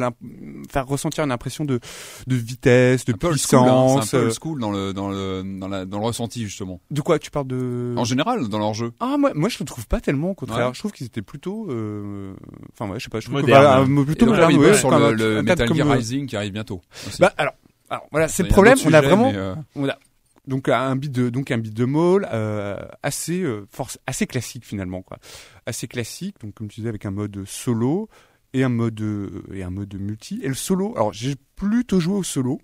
[0.69, 1.79] faire ressentir une impression de
[2.27, 4.09] de vitesse, de un peu old school, hein, puissance.
[4.09, 6.79] c'est un peu old school dans le dans le dans la dans le ressenti justement.
[6.91, 7.56] de quoi tu parles de
[7.97, 8.91] En général, dans leur jeu.
[8.99, 10.67] ah moi, moi je le trouve pas tellement au contraire.
[10.67, 10.73] Ouais.
[10.73, 12.33] Je trouve qu'ils étaient plutôt euh,
[12.73, 13.63] enfin ouais je sais pas je trouve que, Moderne.
[13.63, 16.35] voilà, euh, plutôt moderne ouais, bossent sur le, le Metal de Gear euh, Rising qui
[16.35, 16.81] arrive bientôt.
[17.07, 17.19] aussi.
[17.21, 17.53] bah alors
[17.89, 19.97] alors voilà c'est le problème on a vraiment mais, euh, on a
[20.45, 24.65] donc un beat de donc un beat de mall euh, assez euh, force assez classique
[24.65, 25.17] finalement quoi
[25.65, 28.09] assez classique donc comme tu disais avec un mode solo
[28.53, 32.15] et un mode euh, et un mode multi et le solo alors j'ai plutôt joué
[32.15, 32.59] au solo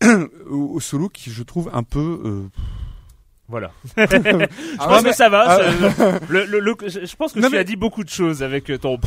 [0.50, 2.48] au, au solo qui je trouve un peu euh,
[3.48, 3.70] Voilà.
[3.96, 4.46] Ah je ouais,
[4.78, 5.44] pense mais- que ça va.
[5.46, 5.58] ah.
[5.92, 8.42] ça- le, le- le- je pense que Non, tu mais- as dit beaucoup de choses
[8.42, 8.98] avec ton.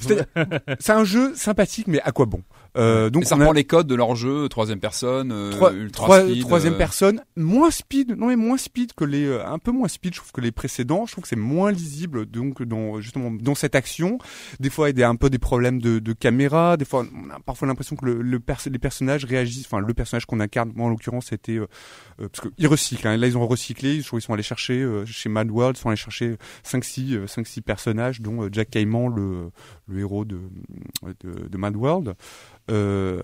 [0.00, 0.26] c'est
[0.80, 2.42] c'est un jeu sympathique mais à quoi bon?
[2.76, 5.50] Euh, donc et ça on a- reprend les codes de leur jeu, troisième personne, euh,
[5.50, 6.40] Trois- ultra trois- speed.
[6.40, 9.88] troisième euh, personne, moins speed, non mais moins speed que les, euh, un peu moins
[9.88, 11.06] speed, je trouve que les précédents.
[11.06, 14.18] Je trouve que c'est moins lisible, donc dans justement dans cette action.
[14.60, 16.76] Des fois, il y a un peu des problèmes de, de caméra.
[16.76, 19.66] Des fois, on a parfois l'impression que le, le perso- les personnages réagissent.
[19.66, 21.66] Enfin, le personnage qu'on incarne, moi en l'occurrence, c'était euh,
[22.20, 23.06] euh, parce qu'ils recyclent.
[23.08, 24.00] Hein, là, ils ont recyclé.
[24.00, 26.84] Je trouve qu'ils sont allés chercher euh, chez Mad World, ils sont allés chercher 5
[26.84, 29.50] six, euh, cinq, six personnages, dont euh, Jack Cayman, le,
[29.88, 30.38] le héros de,
[31.22, 32.14] de, de Mad World.
[32.70, 33.22] Euh,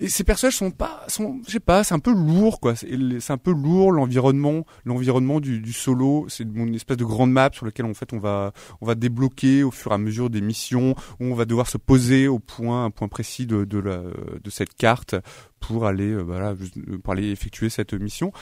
[0.00, 2.76] et ces personnages sont pas, sont, je sais pas, c'est un peu lourd, quoi.
[2.76, 6.26] C'est un peu lourd l'environnement, l'environnement du, solo.
[6.28, 9.64] C'est une espèce de grande map sur laquelle en fait on va, on va débloquer
[9.64, 12.84] au fur et à mesure des missions où on va devoir se poser au point,
[12.84, 15.16] un point précis de, de cette carte
[15.58, 18.32] pour aller, euh, voilà, euh, pour aller effectuer cette mission.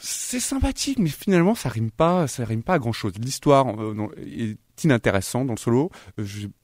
[0.00, 3.14] C'est sympathique, mais finalement ça rime pas, ça rime pas à grand chose.
[3.20, 3.66] L'histoire
[4.18, 5.90] est inintéressante dans le solo.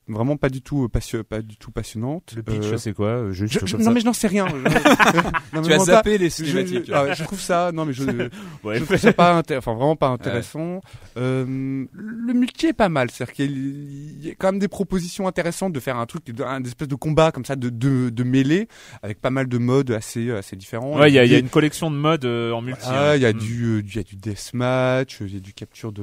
[0.09, 2.35] Vraiment pas du tout, euh, pas du tout passionnante.
[2.37, 4.47] Le pitch, Euh, c'est quoi euh, je- je- non mais je n'en sais rien.
[4.49, 4.55] Je-
[5.57, 6.87] non, Tu as zappé les pas- je, cinématiques.
[6.87, 8.03] je- ah, je trouve ça, non mais je,
[8.65, 8.79] Ouais.
[8.79, 10.81] je trouve ça pas, enfin vraiment pas intéressant.
[11.17, 15.73] Euh, le multi est pas mal, c'est-à-dire qu'il y a- quand même des propositions intéressantes
[15.73, 18.69] de faire un truc, un espèce de combat comme ça de de, de mêlée
[19.03, 20.99] avec pas mal de modes assez assez différents.
[20.99, 22.81] Ouais, il y a, y une collection de modes en multi.
[22.85, 23.17] ah, hein.
[23.17, 23.39] il y a Mm.
[23.39, 26.03] du, il y a du deathmatch, il y a du capture de,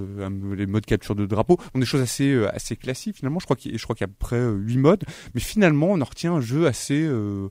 [0.55, 3.39] les modes capture de drapeau, donc des choses assez, assez classiques finalement.
[3.39, 5.41] Je crois qu'il, je crois qu'il y a à peu près euh, huit modes, mais
[5.41, 7.49] finalement on en retient un jeu assez, euh,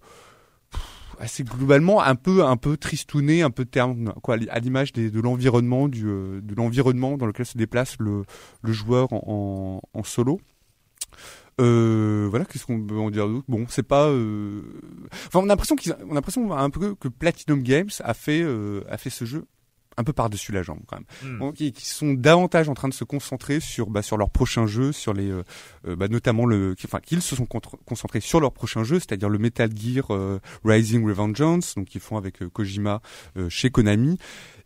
[1.18, 5.88] assez globalement un peu, un peu tristouné, un peu terne, quoi, à l'image de l'environnement
[5.88, 8.22] du, euh, de l'environnement dans lequel se déplace le,
[8.62, 10.40] le joueur en, en, solo.
[11.60, 13.44] Euh, voilà, qu'est-ce qu'on peut en dire d'autre?
[13.48, 14.08] Bon, c'est pas.
[14.08, 14.62] euh,
[15.26, 18.40] Enfin, on a l'impression qu'ils, on a l'impression un peu que Platinum Games a fait,
[18.42, 19.44] euh, a fait ce jeu
[20.00, 21.32] un peu par-dessus la jambe quand même.
[21.34, 21.38] Mm.
[21.38, 24.66] Bon, qui, qui sont davantage en train de se concentrer sur, bah, sur leur prochain
[24.66, 25.44] jeu, sur les, euh,
[25.86, 29.38] euh, bah, notamment le, enfin, qu'ils se sont concentrés sur leur prochain jeu, c'est-à-dire le
[29.38, 33.00] Metal Gear euh, Rising Revengeance, donc qu'ils font avec euh, Kojima
[33.48, 34.18] chez Konami,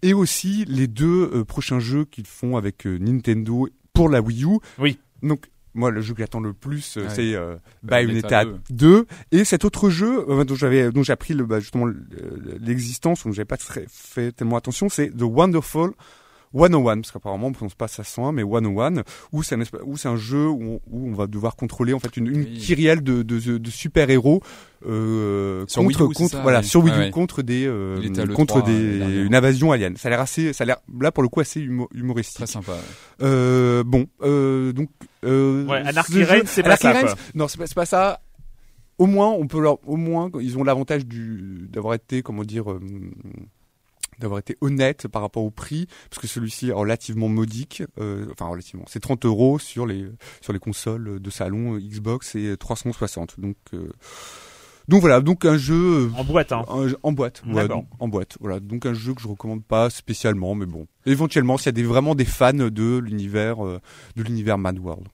[0.02, 4.58] et aussi les deux prochains jeux qu'ils font avec Nintendo pour la Wii U.
[4.78, 4.98] Oui.
[5.22, 7.08] Donc moi, le jeu que j'attends le plus, euh, Ouais.
[7.10, 9.06] c'est euh, Bayonetta Bayonetta 2.
[9.32, 11.96] Et cet autre jeu euh, dont j'avais, dont j'ai appris le, bah, justement le-
[12.60, 15.92] l'existence, dont j'avais pas très- fait tellement attention, c'est The Wonderful
[16.54, 19.96] 101, parce qu'apparemment on ne prononce pas ça 101, mais 101, où c'est un, où
[19.96, 22.54] c'est un jeu où on, où on va devoir contrôler en fait une, une Oui.
[22.58, 24.40] kyrielle de, de, de super-héros
[24.86, 26.64] euh, Sur contre, Wii U, c'est contre ça, voilà, oui.
[26.66, 27.10] sur Wii U Ouais, ouais.
[27.10, 29.26] contre des, euh, Il était à l'E3, contre des, dernièrement.
[29.26, 29.96] une invasion alien.
[29.96, 32.36] Ça a l'air assez, ça a l'air là pour le coup assez humo- humoristique.
[32.36, 32.72] Très sympa.
[32.72, 32.78] ouais.
[33.22, 34.90] Euh, bon, euh, donc.
[35.24, 36.92] Euh, Ouais, Anarchy ce jeu- Reigns, c'est pas ça.
[37.34, 38.20] Non, c'est pas, c'est pas ça.
[38.98, 42.70] Au moins, on peut leur, au moins, ils ont l'avantage du, d'avoir été, comment dire,
[42.70, 42.80] euh,
[44.18, 48.46] d'avoir été honnête par rapport au prix, parce que celui-ci est relativement modique, euh, enfin
[48.46, 50.06] relativement, c'est 30 euros sur les,
[50.40, 53.40] sur les consoles de salon euh, Xbox et 360.
[53.40, 53.88] Donc, euh,
[54.88, 56.10] donc voilà, donc un jeu.
[56.16, 56.64] En boîte, hein.
[56.68, 58.60] un en boîte, voilà, donc, en boîte, voilà.
[58.60, 61.82] Donc un jeu que je recommande pas spécialement, mais bon, éventuellement s'il y a des,
[61.84, 63.80] vraiment des fans de l'univers, euh,
[64.16, 65.06] de l'univers Mad World.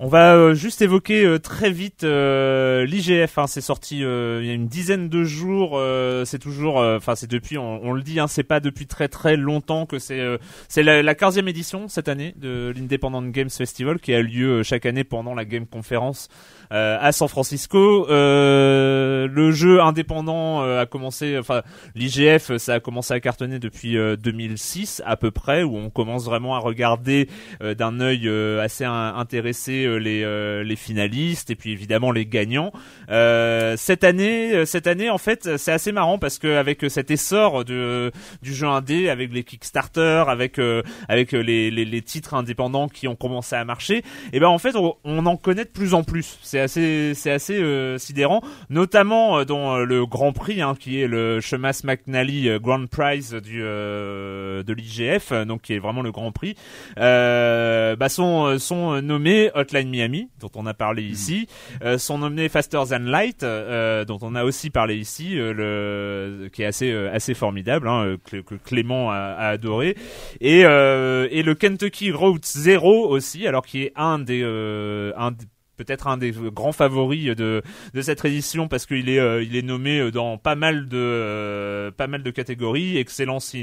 [0.00, 3.36] On va euh, juste évoquer euh, très vite euh, l'IGF.
[3.36, 5.80] Hein, c'est sorti il y a une dizaine de jours.
[6.24, 9.86] c'est toujours, enfin c'est depuis, on, le dit, hein, c'est pas depuis très très longtemps
[9.86, 10.22] que c'est
[10.68, 14.86] c'est la, la 15e édition cette année de l'Independent Games Festival qui a lieu chaque
[14.86, 16.28] année pendant la Game Conference
[16.70, 18.06] à San Francisco.
[18.10, 21.62] Euh, le jeu indépendant euh, a commencé, enfin
[21.94, 26.24] l'IGF, ça a commencé à cartonner depuis euh, 2006 à peu près, où on commence
[26.24, 27.28] vraiment à regarder
[27.62, 32.10] euh, d'un œil euh, assez in- intéressé euh, les euh, les finalistes et puis évidemment
[32.12, 32.72] les gagnants.
[33.10, 36.88] Euh, cette année, euh, cette année en fait, c'est assez marrant parce que avec euh,
[36.88, 41.84] cet essor de du jeu indé, avec les Kickstarter, avec euh, avec euh, les, les
[41.84, 44.02] les titres indépendants qui ont commencé à marcher,
[44.32, 46.38] et ben en fait on, en connaît de plus en plus.
[46.60, 48.40] Assez c'est assez euh, sidérant,
[48.70, 52.86] notamment euh, dans euh, le Grand Prix hein, qui est le Chemas McNally euh, Grand
[52.86, 56.54] Prize du euh, de l'IGF, donc qui est vraiment le Grand Prix.
[56.98, 61.46] Euh, bah sont sont nommés Hotline Miami dont on a parlé ici,
[61.82, 66.48] euh, sont nommés Faster Than Light euh, dont on a aussi parlé ici, euh, le
[66.50, 69.96] qui est assez euh, assez formidable hein, que, que Clément a, a adoré.
[70.40, 75.30] Et euh, et le Kentucky Road Zero aussi alors qui est un des euh, un
[75.32, 75.44] des-
[75.78, 77.62] peut-être un des grands favoris de
[77.94, 81.90] de cette édition parce qu'il est euh, il est nommé dans pas mal de euh,
[81.90, 82.98] pas mal de catégories.
[82.98, 83.56] Excellence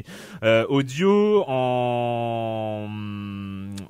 [0.43, 2.87] euh, audio en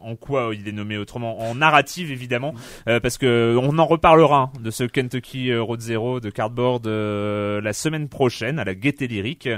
[0.06, 2.54] en quoi il est nommé autrement en narrative évidemment
[2.88, 6.88] euh, parce que on en reparlera hein, de ce Kentucky euh, Road Zero de Cardboard
[6.88, 9.50] euh, la semaine prochaine à la Gaieté Lyrique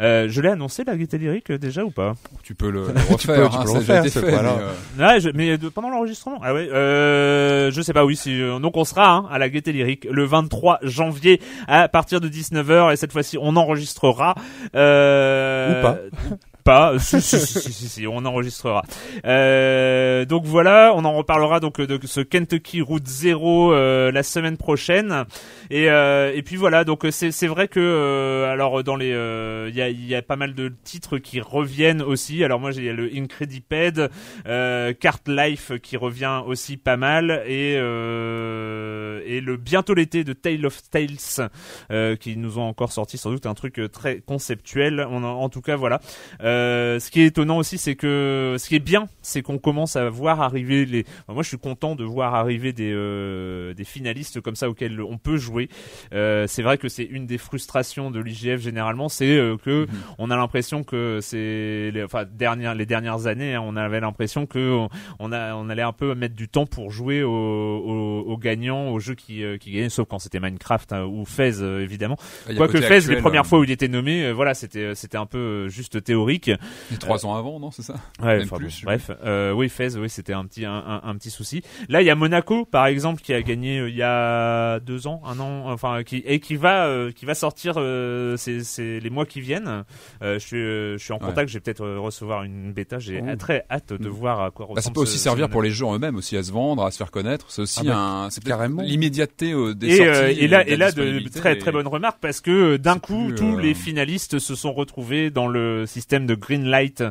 [0.00, 2.14] euh, je l'ai annoncé la Gaieté Lyrique euh, déjà ou pas?
[2.42, 4.42] Tu peux le, le refaire, tu hein, peux le ça a déjà refaire, fait.
[4.44, 4.56] là.
[4.96, 8.16] mais, euh, Ouais, je- mais de- pendant l'enregistrement Ah ouais, euh, je sais pas, oui,
[8.16, 12.20] si, euh, donc on sera hein, à la Gaieté Lyrique le 23 janvier à partir
[12.20, 14.34] de 19h et cette fois-ci on enregistrera.
[14.74, 15.98] Euh, Ou pas.
[16.66, 18.82] Pas, si, si, si, on enregistrera.
[19.24, 24.56] Euh, donc voilà, on en reparlera donc de ce Kentucky Route Zero euh, la semaine
[24.56, 25.26] prochaine.
[25.70, 29.68] Et, euh, et puis voilà, donc c'est c'est vrai que euh, alors dans les euh,
[29.70, 32.42] il y a y a pas mal de titres qui reviennent aussi.
[32.42, 34.10] Alors moi j'ai le Incrediped,
[34.48, 40.32] euh, Cart Life qui revient aussi pas mal et euh, et le bientôt l'été de
[40.32, 41.48] Tale of Tales
[41.92, 45.06] euh, qui nous ont encore sorti sans doute un truc euh, très conceptuel.
[45.08, 46.00] On en, en tout cas voilà.
[46.42, 46.55] Euh,
[46.98, 50.08] ce qui est étonnant aussi, c'est que ce qui est bien, c'est qu'on commence à
[50.10, 51.04] voir arriver les.
[51.22, 55.00] enfin, moi, je suis content de voir arriver des euh, des finalistes comme ça auxquels
[55.00, 55.68] on peut jouer.
[56.14, 59.88] Euh, c'est vrai que c'est une des frustrations de l'IGF généralement, c'est euh, que Mhm.
[60.18, 64.46] on a l'impression que c'est les, enfin dernières les dernières années, hein, on avait l'impression
[64.46, 64.86] que
[65.18, 68.88] on, a on allait un peu mettre du temps pour jouer aux, aux, aux gagnants,
[68.90, 72.16] aux jeux qui euh, qui gagnaient, sauf quand c'était Minecraft hein, ou Fez euh, évidemment.
[72.56, 75.18] Quoique Fez, les premières euh, fois où il était nommé, euh, voilà, c'était euh, c'était
[75.18, 76.45] un peu euh, juste théorique.
[76.48, 79.68] Et trois ans avant, non, c'est ça Ouais, Même enfin plus, bon, bref, euh, oui,
[79.68, 81.62] Fez, oui, c'était un petit un, un, un petit souci.
[81.88, 85.06] Là, il y a Monaco, par exemple, qui a gagné euh, il y a deux
[85.06, 89.00] ans, un an, enfin, qui et qui va euh, qui va sortir euh, c'est c'est
[89.00, 89.84] les mois qui viennent.
[90.22, 91.26] Euh, je suis euh, je suis en Ouais.
[91.26, 92.98] contact, je vais peut-être euh, recevoir une bêta.
[92.98, 93.36] J'ai Oh.
[93.36, 94.12] très hâte de Mm.
[94.12, 94.76] voir à quoi ressemble.
[94.76, 96.52] Bah, ça peut aussi ce- servir ce pour les jeux en eux-mêmes aussi à se
[96.52, 97.46] vendre, à se faire connaître.
[97.50, 98.82] C'est aussi Ah bah, un, c'est carrément.
[98.82, 100.10] l'immédiateté euh, des et, sorties.
[100.10, 102.98] euh, et là, de et là, de très et- très bonne remarque parce que d'un
[102.98, 107.02] coup, plus, tous euh, les finalistes se sont retrouvés dans le système de Greenlight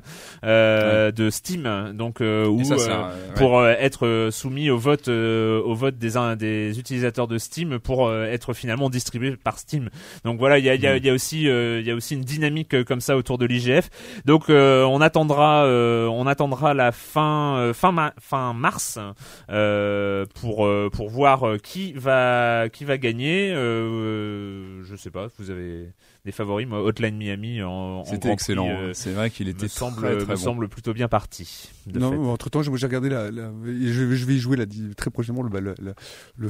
[0.43, 5.07] euh, de Steam, donc euh, où Et ça, euh, ça, pour être soumis au vote
[5.07, 9.89] au vote des des utilisateurs de Steam pour être finalement distribué par Steam.
[10.23, 11.95] Donc voilà, il y a, il y a, il y a aussi il y a
[11.95, 13.89] aussi une dynamique comme ça autour de l'IGF.
[14.25, 18.99] Donc on attendra on attendra la fin fin ma- fin mars
[20.35, 23.53] pour pour voir qui va qui va gagner.
[23.53, 25.87] Euh, je sais pas, vous avez
[26.25, 26.67] des favoris.
[26.67, 28.67] Moi, Hotline Miami en, en C'était Grand excellent.
[28.69, 30.35] Euh, C'est vrai qu'il était me semble, très, très me bon.
[30.35, 31.69] semble plutôt bien parti.
[31.85, 32.17] de non, fait.
[32.17, 35.43] entre temps, j'ai regardé la, la- je, vais- je vais y jouer di- très prochainement
[35.43, 35.61] le, bah,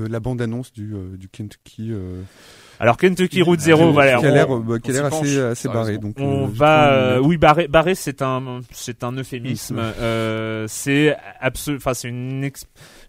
[0.08, 1.90] la bande annonce du, euh, du Kentucky.
[1.92, 2.22] euh,
[2.80, 4.18] Alors Kentucky Route qui- Zero, voilà.
[4.20, 5.98] qui a l'air, bah, qui a on l'air s'y assez, assez barré.
[5.98, 9.80] Donc, On euh, va, euh, oui, barré, barré, c'est un, c'est un euphémisme.
[10.68, 12.50] C'est absolu, enfin, c'est une.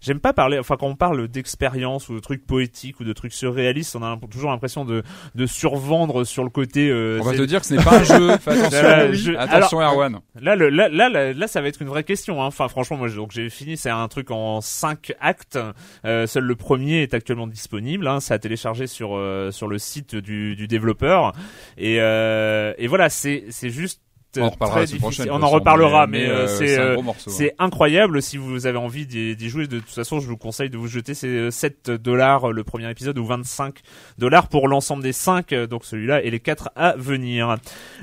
[0.01, 3.33] J'aime pas parler, enfin, quand on parle d'expérience ou de trucs poétiques ou de trucs
[3.33, 5.03] surréalistes, on a toujours l'impression de,
[5.35, 6.89] de survendre sur le côté.
[6.89, 8.37] euh, On va te dire que ce n'est pas un jeu.
[8.39, 8.69] Fais attention.
[8.81, 10.19] Voilà, je- Attention, alors- Erwan.
[10.39, 12.41] Là, le, là, là, là, là, ça va être une vraie question.
[12.43, 12.47] Hein.
[12.47, 13.77] Enfin, franchement, moi, j'ai- donc j'ai fini.
[13.77, 15.59] C'est un truc en 5 actes.
[16.05, 18.07] Euh, seul le premier est actuellement disponible.
[18.07, 18.19] Hein.
[18.19, 21.33] C'est à télécharger sur euh, sur le site du, du développeur.
[21.77, 24.01] Et, euh, et voilà, c'est c'est juste.
[24.41, 25.31] On en reparlera très difficile.
[25.31, 28.21] On en mais, mais, euh, euh, c'est euh, incroyable.
[28.21, 31.13] Si vous avez envie d'y jouer, de toute façon, je vous conseille de vous jeter
[31.13, 33.75] ces 7 dollars le premier épisode ou 25
[34.17, 37.57] dollars pour l'ensemble des 5, donc celui-là et les 4 à venir.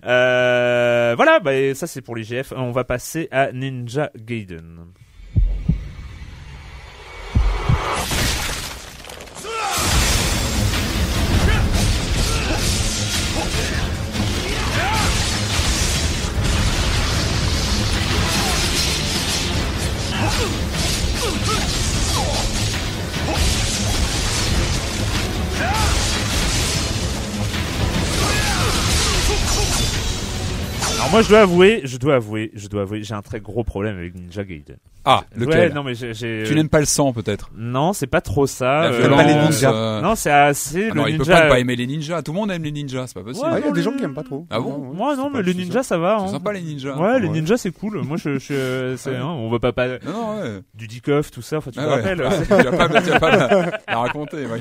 [0.04, 2.52] Euh, voilà, bah, ça c'est pour les GF.
[2.56, 4.86] On va passer à Ninja Gaiden.
[31.04, 33.62] Alors moi je dois avouer, je dois avouer, je dois avouer, j'ai un très gros
[33.62, 34.78] problème avec Ninja Gaiden.
[35.06, 37.50] Ah, Ouais, lequel non mais j'ai, j'ai- Tu n'aimes pas le sang, peut-être?
[37.56, 38.84] Non, c'est pas trop ça.
[38.84, 39.72] Euh, violence, pas les ninjas.
[39.72, 41.38] euh, Non, c'est assez ah le non, il peut ninja.
[41.38, 42.22] pas ne pas aimer les ninjas.
[42.22, 43.46] Tout le monde aime les ninjas, c'est pas possible.
[43.50, 44.46] Ah, il y a des gens qui aiment pas trop.
[44.50, 46.16] Ah bon Moi non, mais les ninjas ça va.
[46.20, 46.28] C'est hein.
[46.28, 46.96] sympa les ninjas.
[46.96, 47.32] Ouais, les ouais.
[47.32, 48.00] ninjas c'est cool.
[48.02, 49.16] Moi je, je, c'est, Ouais.
[49.16, 50.60] hein, on va pas pas Non, non, ouais.
[50.74, 51.58] du Dikoff tout ça.
[51.58, 51.94] Enfin, tu Ah te ouais.
[51.96, 52.16] rappelles.
[52.46, 53.36] tu vas pas, tu vas pas
[53.88, 54.46] la, raconter.
[54.46, 54.60] ouais.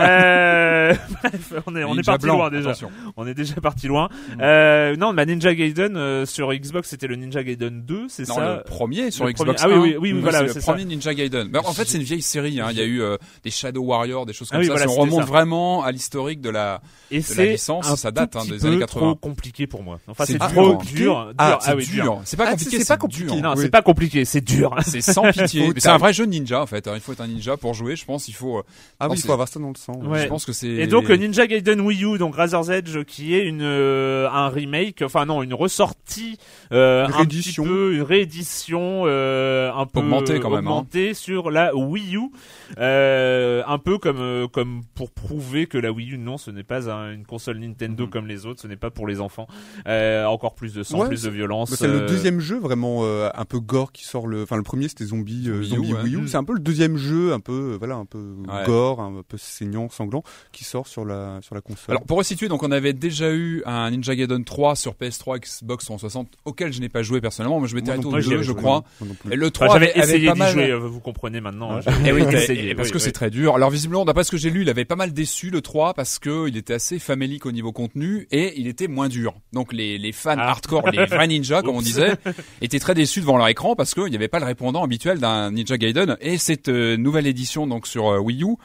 [0.00, 2.72] Euh, bref, on est on est Ninja parti loin déjà.
[3.16, 4.08] On est déjà parti loin.
[4.36, 4.40] Mm.
[4.40, 8.34] Euh, non, bah Ninja Gaiden euh, sur Xbox c'était le Ninja Gaiden 2, c'est Non,
[8.36, 9.92] ça le premier sur Xbox ah oui, 1.
[9.92, 10.72] oui, oui, oui, voilà, c'est c'est le ça.
[10.72, 11.48] premier Ninja Gaiden.
[11.52, 12.60] Mais en fait, c'est une vieille série.
[12.60, 12.68] Hein.
[12.70, 14.72] Il y a eu euh, des Shadow Warriors, des choses comme Ah oui, ça.
[14.72, 15.26] voilà, si on remonte ça.
[15.26, 16.80] vraiment à l'historique de la.
[17.10, 19.00] Et la c'est licence, un ça date, hein, petit des peu années 80.
[19.00, 19.98] trop compliqué pour moi.
[20.08, 21.24] Enfin, c'est Ah, trop compliqué dur.
[21.26, 21.34] dur.
[21.38, 22.20] Ah, c'est oui, dur.
[22.24, 22.78] C'est pas Ah, compliqué.
[22.78, 23.40] c'est pas compliqué.
[23.40, 23.62] Non, Oui.
[23.62, 24.74] c'est pas compliqué, c'est dur.
[24.86, 25.70] C'est sans pitié.
[25.76, 26.86] C'est un vrai jeu de ninja en fait.
[26.88, 26.92] hein.
[26.94, 27.96] Il faut être un ninja pour jouer.
[27.96, 28.28] Je pense.
[28.28, 28.58] Il faut.
[28.58, 28.62] euh,
[29.00, 30.00] Ah oui, il c'est- faut avoir ça dans le sang.
[30.14, 30.68] Je pense que c'est.
[30.68, 34.48] Et donc euh, Ninja Gaiden Wii U, donc Razor's Edge, qui est une euh, un
[34.48, 36.38] remake, enfin non, une ressortie,
[36.72, 37.62] euh, Une un réédition.
[37.64, 40.84] petit peu, une réédition, euh, un peu Augmentée, quand même, hein.
[41.14, 42.20] sur la Wii U,
[42.78, 46.62] euh, un peu comme euh, comme pour prouver que la Wii U, non, ce n'est
[46.64, 48.10] pas un- une console Nintendo Mhm.
[48.10, 49.46] comme les autres, ce n'est pas pour les enfants,
[49.86, 51.74] euh, encore plus de sang, Ouais, plus de violence.
[51.74, 54.42] C'est le euh, deuxième jeu vraiment euh, un peu gore qui sort le.
[54.42, 56.02] Enfin, le premier c'était Zombie, euh, Wii U, Zombie ouais.
[56.02, 56.18] Wii U.
[56.22, 56.28] Mm.
[56.28, 58.64] C'est un peu le deuxième jeu, un peu euh, voilà, un peu Ouais.
[58.66, 60.22] gore, un peu saignant, sanglant,
[60.52, 61.94] qui sort sur la sur la console.
[61.94, 65.84] Alors pour resituer, donc on avait déjà eu un Ninja Gaiden 3 sur PS3, Xbox
[65.84, 67.58] 360, auquel je n'ai pas joué personnellement.
[67.58, 68.84] Moi je m'étais arrêté au plus, 2, j'y ai je crois.
[69.30, 71.70] Et le Enfin, 3 j'avais essayé d'y jouer, euh, vous comprenez maintenant.
[71.72, 71.82] hein, Ouais.
[71.86, 73.02] j'avais Eh oui, essayé, et parce oui, que oui.
[73.04, 73.54] c'est très dur.
[73.54, 76.18] Alors visiblement, d'après ce que j'ai lu, il avait pas mal déçu le 3 parce
[76.18, 79.34] que il était assez famélique au niveau contenu et il était moins dur.
[79.52, 80.50] Donc les, les fans Ah.
[80.50, 82.14] hardcore, les vrais ninjas comme on disait,
[82.62, 85.50] étaient très déçus devant leur écran parce qu'il n'y avait pas le répondant habituel d'un
[85.52, 86.16] Ninja Gaiden.
[86.20, 88.56] Et cette euh, nouvelle édition donc sur euh, Wii U.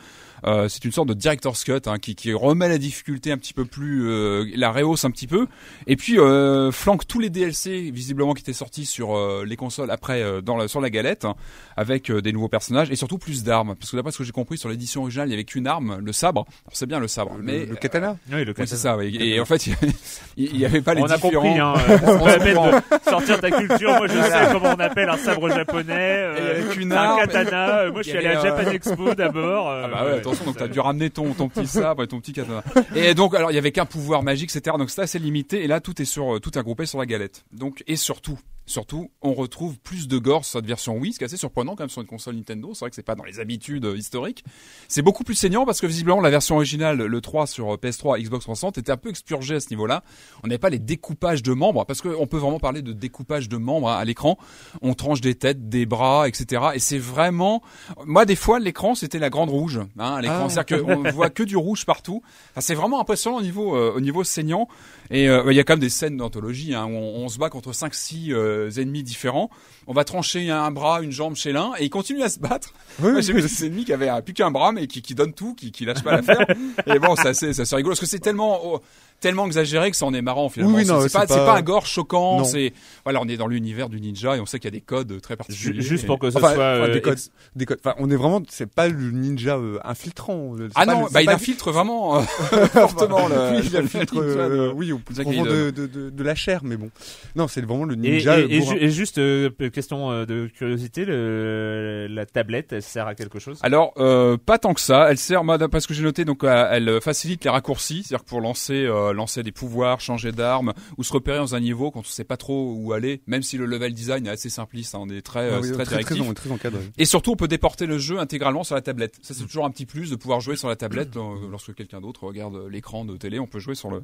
[0.45, 3.53] euh, c'est une sorte de director's cut hein, qui, qui remet la difficulté un petit
[3.53, 5.47] peu plus, euh, la rehausse un petit peu,
[5.87, 9.91] et puis euh, flanque tous les DLC visiblement qui étaient sortis sur euh, les consoles
[9.91, 11.35] après euh, dans la, sur la galette, hein,
[11.77, 13.75] avec euh, des nouveaux personnages et surtout plus d'armes.
[13.75, 15.99] Parce que d'après ce que j'ai compris sur l'édition originale, il y avait qu'une arme,
[16.03, 16.45] le sabre.
[16.65, 18.17] Alors, C'est bien le sabre, Le- mais le katana.
[18.31, 18.97] Oui, le oui, c'est ça.
[18.97, 19.15] oui.
[19.19, 19.67] Et en fait,
[20.37, 21.31] il n'y avait pas les on a différents.
[21.41, 21.73] compris, hein.
[21.89, 22.71] euh, On prend.
[22.71, 23.91] de sortir ta culture.
[23.95, 24.45] Moi, je Voilà.
[24.47, 25.93] sais comment on appelle un sabre japonais.
[25.99, 27.19] Euh, qu'une un arme.
[27.21, 27.89] katana.
[27.91, 29.69] Moi, je suis allé à Japan Expo d'abord.
[29.69, 30.21] euh, Ah bah ouais, ouais.
[30.29, 32.63] Attention, donc t'as dû ramener ton, ton petit sabre et ton petit katana.
[32.95, 34.75] Et donc, alors, il y avait qu'un pouvoir magique, etc.
[34.77, 35.63] Donc c'était assez limité.
[35.63, 37.45] Et là, tout est sur, euh, tout est groupé sur la galette.
[37.51, 38.39] Donc, et surtout,
[38.69, 41.75] surtout, on retrouve plus de gore sur cette version Wii, ce qui est assez surprenant
[41.75, 42.73] quand même sur une console Nintendo.
[42.73, 44.43] C'est vrai que c'est pas dans les habitudes euh, historiques.
[44.87, 48.21] C'est beaucoup plus saignant parce que visiblement, la version originale, le 3 sur euh, PS3,
[48.21, 50.03] Xbox 360, était un peu expurgée à ce niveau-là.
[50.43, 53.57] On n'avait pas les découpages de membres parce qu'on peut vraiment parler de découpage de
[53.57, 54.37] membres hein, à l'écran.
[54.81, 56.61] On tranche des têtes, des bras, etc.
[56.75, 57.61] Et c'est vraiment,
[58.05, 60.45] moi, des fois, l'écran, c'était la grande rouge, hein, à l'écran.
[60.45, 60.49] Ah.
[60.49, 62.21] C'est-à-dire qu'on voit que du rouge partout.
[62.51, 64.67] Enfin, c'est vraiment impressionnant au niveau, euh, au niveau saignant.
[65.11, 67.39] Et euh, il y a quand même des scènes d'anthologie hein, où on, on se
[67.39, 69.49] bat contre 5-6 euh, ennemis différents.
[69.87, 72.73] On va trancher un bras, une jambe chez l'un et il continue à se battre.
[73.01, 75.33] Oui, J'ai vu des ennemis qui avaient euh, plus qu'un bras mais qui, qui donnent
[75.33, 76.45] tout, qui, qui lâchent pas l'affaire.
[76.85, 78.81] et bon, c'est assez, c'est assez rigolo parce que c'est tellement, oh,
[79.19, 80.77] tellement exagéré que ça en est marrant finalement.
[80.77, 82.43] Oui, C'est- pas, pas- pas un gore choquant.
[82.43, 82.71] C'est
[83.03, 85.19] voilà, on est dans l'univers du ninja et on sait qu'il y a des codes
[85.21, 85.81] très particuliers.
[85.81, 86.63] Ju- Juste pour que ce Enfin, soit.
[86.63, 87.79] euh, des codes, ex- des codes.
[87.83, 90.55] Enfin, on est vraiment, c'est pas le ninja euh, infiltrant.
[90.75, 92.19] Ah pas non, le- bah il infiltre vraiment
[92.53, 93.57] euh, fortement le.
[93.57, 96.89] oui, il infiltre, oui, de, de, de, de la chair, mais bon.
[97.35, 98.39] Non, c'est vraiment le ninja.
[98.39, 98.75] et- et bourrin.
[98.75, 103.39] ju- et juste euh, question euh, de curiosité, le, la tablette, elle sert à quelque
[103.39, 103.59] chose?
[103.61, 105.09] Alors euh, pas tant que ça.
[105.09, 109.13] Elle sert, parce que j'ai noté, donc elle facilite les raccourcis, c'est-à-dire pour lancer, euh,
[109.13, 112.37] lancer des pouvoirs, changer d'arme ou se repérer dans un niveau quand on sait pas
[112.37, 115.49] trop où aller, même si le level design est assez simpliste, hein, on est très,
[115.51, 116.23] Ah oui, très, très, très, directif.
[116.25, 116.81] très, très encadré.
[116.97, 119.15] Et surtout, on peut déporter le jeu intégralement sur la tablette.
[119.21, 119.37] Ça, Mm.
[119.37, 121.15] c'est toujours un petit plus de pouvoir jouer sur la tablette
[121.51, 123.39] lorsque quelqu'un d'autre regarde l'écran de télé.
[123.39, 124.03] On peut jouer sur le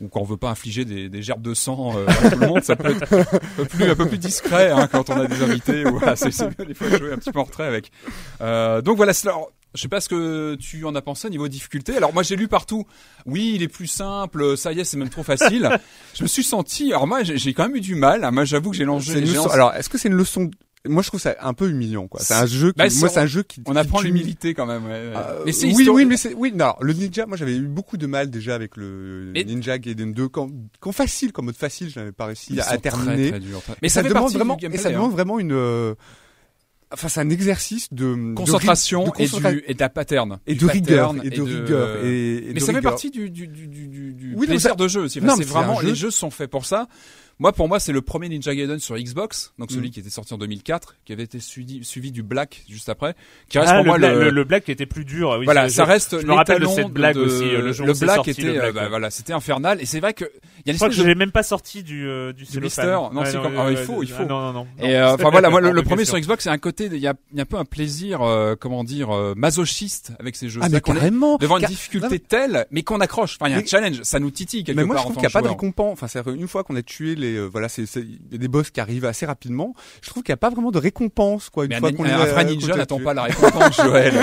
[0.00, 2.46] ou quand on veut pas infliger des, des gerbes de sang euh, à tout le
[2.46, 3.24] monde, ça peut être un
[3.56, 5.86] peu plus, un peu plus discret hein, quand on a des invités.
[5.86, 7.90] Ou, voilà, c'est c'est mieux des fois de jouer un petit peu en retrait avec.
[8.40, 9.12] Euh, donc voilà.
[9.24, 11.96] alors, je sais pas ce que tu en as pensé au niveau difficulté.
[11.96, 12.86] Alors moi j'ai lu partout.
[13.26, 14.56] Oui, il est plus simple.
[14.56, 15.68] Ça y est, c'est même trop facile.
[16.14, 16.92] je me suis senti.
[16.92, 18.28] Alors moi j'ai quand même eu du mal.
[18.30, 20.50] Moi j'avoue que j'ai lancé- Alors, est-ce que c'est une leçon
[20.86, 22.20] Moi, je trouve ça un peu humiliant, quoi.
[22.22, 22.72] C'est un jeu.
[22.72, 23.62] Qui, Bah, moi, c'est un jeu qui.
[23.66, 24.84] on apprend l'humilité quand même.
[24.84, 25.12] ouais, ouais.
[25.16, 25.94] Euh, mais c'est oui, historique.
[25.96, 26.52] oui, mais c'est oui.
[26.54, 30.12] Non, le ninja, moi, j'avais eu beaucoup de mal déjà avec le Mais- Ninja Gaiden
[30.12, 33.30] 2 quand, quand facile, quand mode facile, je n'avais pas réussi Ils à sont terminer.
[33.30, 33.62] Très, très durs.
[33.80, 34.92] Mais ça, fait demande vraiment, et gameplay, ça hein.
[34.92, 35.52] demande vraiment une.
[35.52, 35.94] euh,
[36.92, 40.38] Enfin, c'est un exercice de de concentration de et, concentra- du, et de la pattern.
[40.46, 43.48] et de rigueur et de rigueur et, et Mais de ça fait partie du, du,
[43.48, 45.18] du, du, du, Oui, plaisir ça- de jeu aussi.
[45.20, 46.86] Enfin, c'est vraiment, les jeux sont faits pour ça.
[47.38, 49.90] Moi, pour moi, c'est le premier Ninja Gaiden sur Xbox, donc celui Mm.
[49.92, 53.14] qui était sorti en 2004, qui avait été suivi, suivi du Black juste après,
[53.48, 55.36] qui reste Ah, pour le, moi bla- le, le, le black était plus dur.
[55.38, 57.94] Oui, voilà, ça reste je me rappelle de cette blague de- aussi, le jour où
[57.94, 58.88] c'est Black sorti, était, le Black, bah, ouais.
[58.88, 59.80] voilà, c'était infernal.
[59.80, 60.28] Et c'est vrai que il
[60.66, 62.82] y a une Je crois que je l'ai même pas sorti du, euh, du blister.
[63.12, 64.24] Non, c'est comme- ah, il faut, il ah, faut.
[64.24, 64.66] non, non, non.
[64.80, 67.06] Et euh, enfin voilà, moi le, le premier sur Xbox, c'est un côté, il y
[67.06, 70.60] a, il y a un peu un plaisir, euh, comment dire, masochiste avec ces jeux.
[70.62, 71.36] Ah, mais carrément.
[71.36, 73.36] devant une difficulté telle, mais qu'on accroche.
[73.40, 75.14] Enfin, il y a un challenge, ça nous titille quelque Mais moi, je part trouve
[75.16, 75.92] qu'il n'y a pas de récompense.
[75.92, 79.04] Enfin, c'est une fois qu'on a tué les, euh, voilà, c'est, des boss qui arrivent
[79.04, 79.74] assez rapidement.
[80.02, 81.64] Je trouve qu'il n'y a pas vraiment de récompense, quoi.
[81.64, 84.14] Une Mais fois un, qu'on un vrai qu'on ninja n'attend pas la récompense, Joël.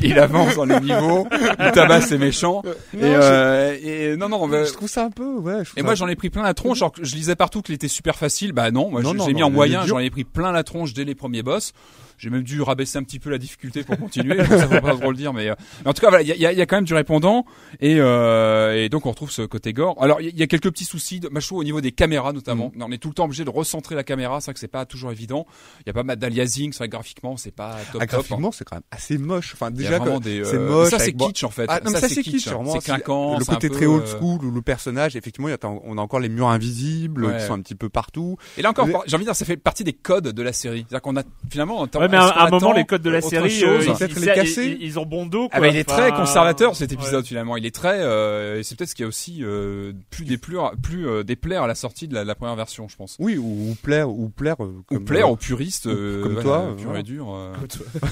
[0.00, 1.26] Il avance dans les niveaux,
[1.58, 2.62] il tabasse ses méchants.
[2.94, 5.64] Non, et, euh, et non, non, je, bah, je trouve ça un peu, ouais.
[5.64, 6.78] je trouve et moi j'en ai pris plein la tronche.
[6.78, 8.52] Genre, je lisais partout qu'il était super facile.
[8.52, 10.64] Bah non, moi Non, non, j'ai mis non, en moyen, j'en ai pris plein la
[10.64, 11.72] tronche dès les premiers boss.
[12.20, 14.36] J'ai même dû rabaisser un petit peu la difficulté pour continuer.
[14.44, 15.54] ça faut pas trop le dire, mais, euh,
[15.84, 16.84] mais en tout cas voilà, il y a, y a- il y a quand même
[16.84, 17.46] du répondant
[17.80, 19.96] et, euh, et donc on retrouve ce côté gore.
[20.02, 21.92] Alors il y a- il y a quelques petits soucis, de, trouve, au niveau des
[21.92, 22.70] caméras notamment.
[22.74, 22.82] Mm.
[22.82, 24.84] On est tout le temps obligé de recentrer la caméra, c'est vrai que c'est pas
[24.84, 25.46] toujours évident.
[25.80, 28.06] Il y a pas mal d'aliasing, c'est vrai que graphiquement c'est pas top Ah, hein.
[28.06, 29.52] graphiquement, c'est quand même assez moche.
[29.54, 30.90] Enfin, déjà, des, c'est euh, moche.
[30.90, 31.66] Ça c'est kitsch en fait.
[31.68, 32.72] Ah, non, mais ça, c'est kitsch, vraiment.
[32.74, 33.38] C'est clinquant.
[33.38, 36.00] Le côté très old euh, school où le personnage, effectivement, il y a- on a
[36.02, 38.36] encore les murs invisibles qui sont un petit peu partout.
[38.58, 40.84] Et là encore, j'ai envie de dire, ça fait partie des codes de la série.
[40.88, 41.86] C'est-à-dire qu'on a finalement.
[42.10, 44.76] Mais à, un moment, les codes de la série, chose euh, ils, les casser.
[44.80, 45.48] ils- ils ont bon dos.
[45.50, 45.60] Ah quoi.
[45.60, 46.94] bah il est très conservateur cet ouais.
[46.96, 47.56] épisode finalement.
[47.56, 51.08] Il est très euh, et c'est peut-être ce qui a aussi euh, plus déplaire, plus
[51.08, 53.16] euh, déplaire à la sortie de la, la première version, je pense.
[53.18, 54.56] Oui, ou, ou plaire, ou plaire.
[54.60, 57.32] euh, Ou comme, plaire euh, aux puristes euh, comme toi, euh, pur et dur.
[57.34, 57.52] euh.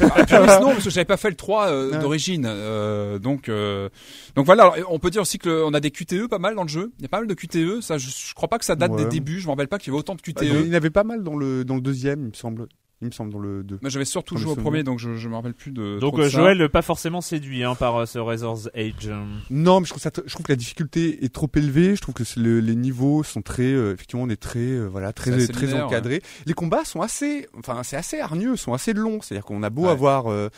[0.00, 1.98] Ah, puriste, non parce que j'avais pas fait le 3 euh, Ouais.
[1.98, 2.44] d'origine.
[2.48, 3.88] euh, donc euh,
[4.34, 6.54] donc voilà, alors, on peut dire aussi que le- on a des QTE pas mal
[6.54, 6.92] dans le jeu.
[6.98, 8.92] Il y a pas mal de QTE, ça je, je crois pas que ça date
[8.92, 9.04] Ouais.
[9.04, 10.42] des débuts, je me rappelle pas qu'il y avait autant de Ah, QTE.
[10.42, 12.66] Il y en avait pas mal dans le, dans le deuxième, il me semble.
[13.00, 13.78] Il me semble dans le 2.
[13.80, 16.18] Moi j'avais surtout joué au premier donc je, je me rappelle plus de Donc trop
[16.22, 16.38] de euh, ça.
[16.38, 18.92] Joël, pas forcément séduit hein, par euh, ce Razor's Age.
[19.06, 19.24] euh.
[19.50, 21.94] Non, mais je trouve ça, je trouve que la difficulté est trop élevée.
[21.94, 25.12] Je trouve que le- les niveaux sont très, euh, effectivement, on est très, euh, voilà,
[25.12, 26.22] très, très linéaire, encadrés.
[26.46, 29.20] Les combats sont assez, enfin, c'est assez hargneux, sont assez longs.
[29.22, 29.90] C'est-à-dire qu'on a beau Ouais.
[29.90, 30.48] avoir euh,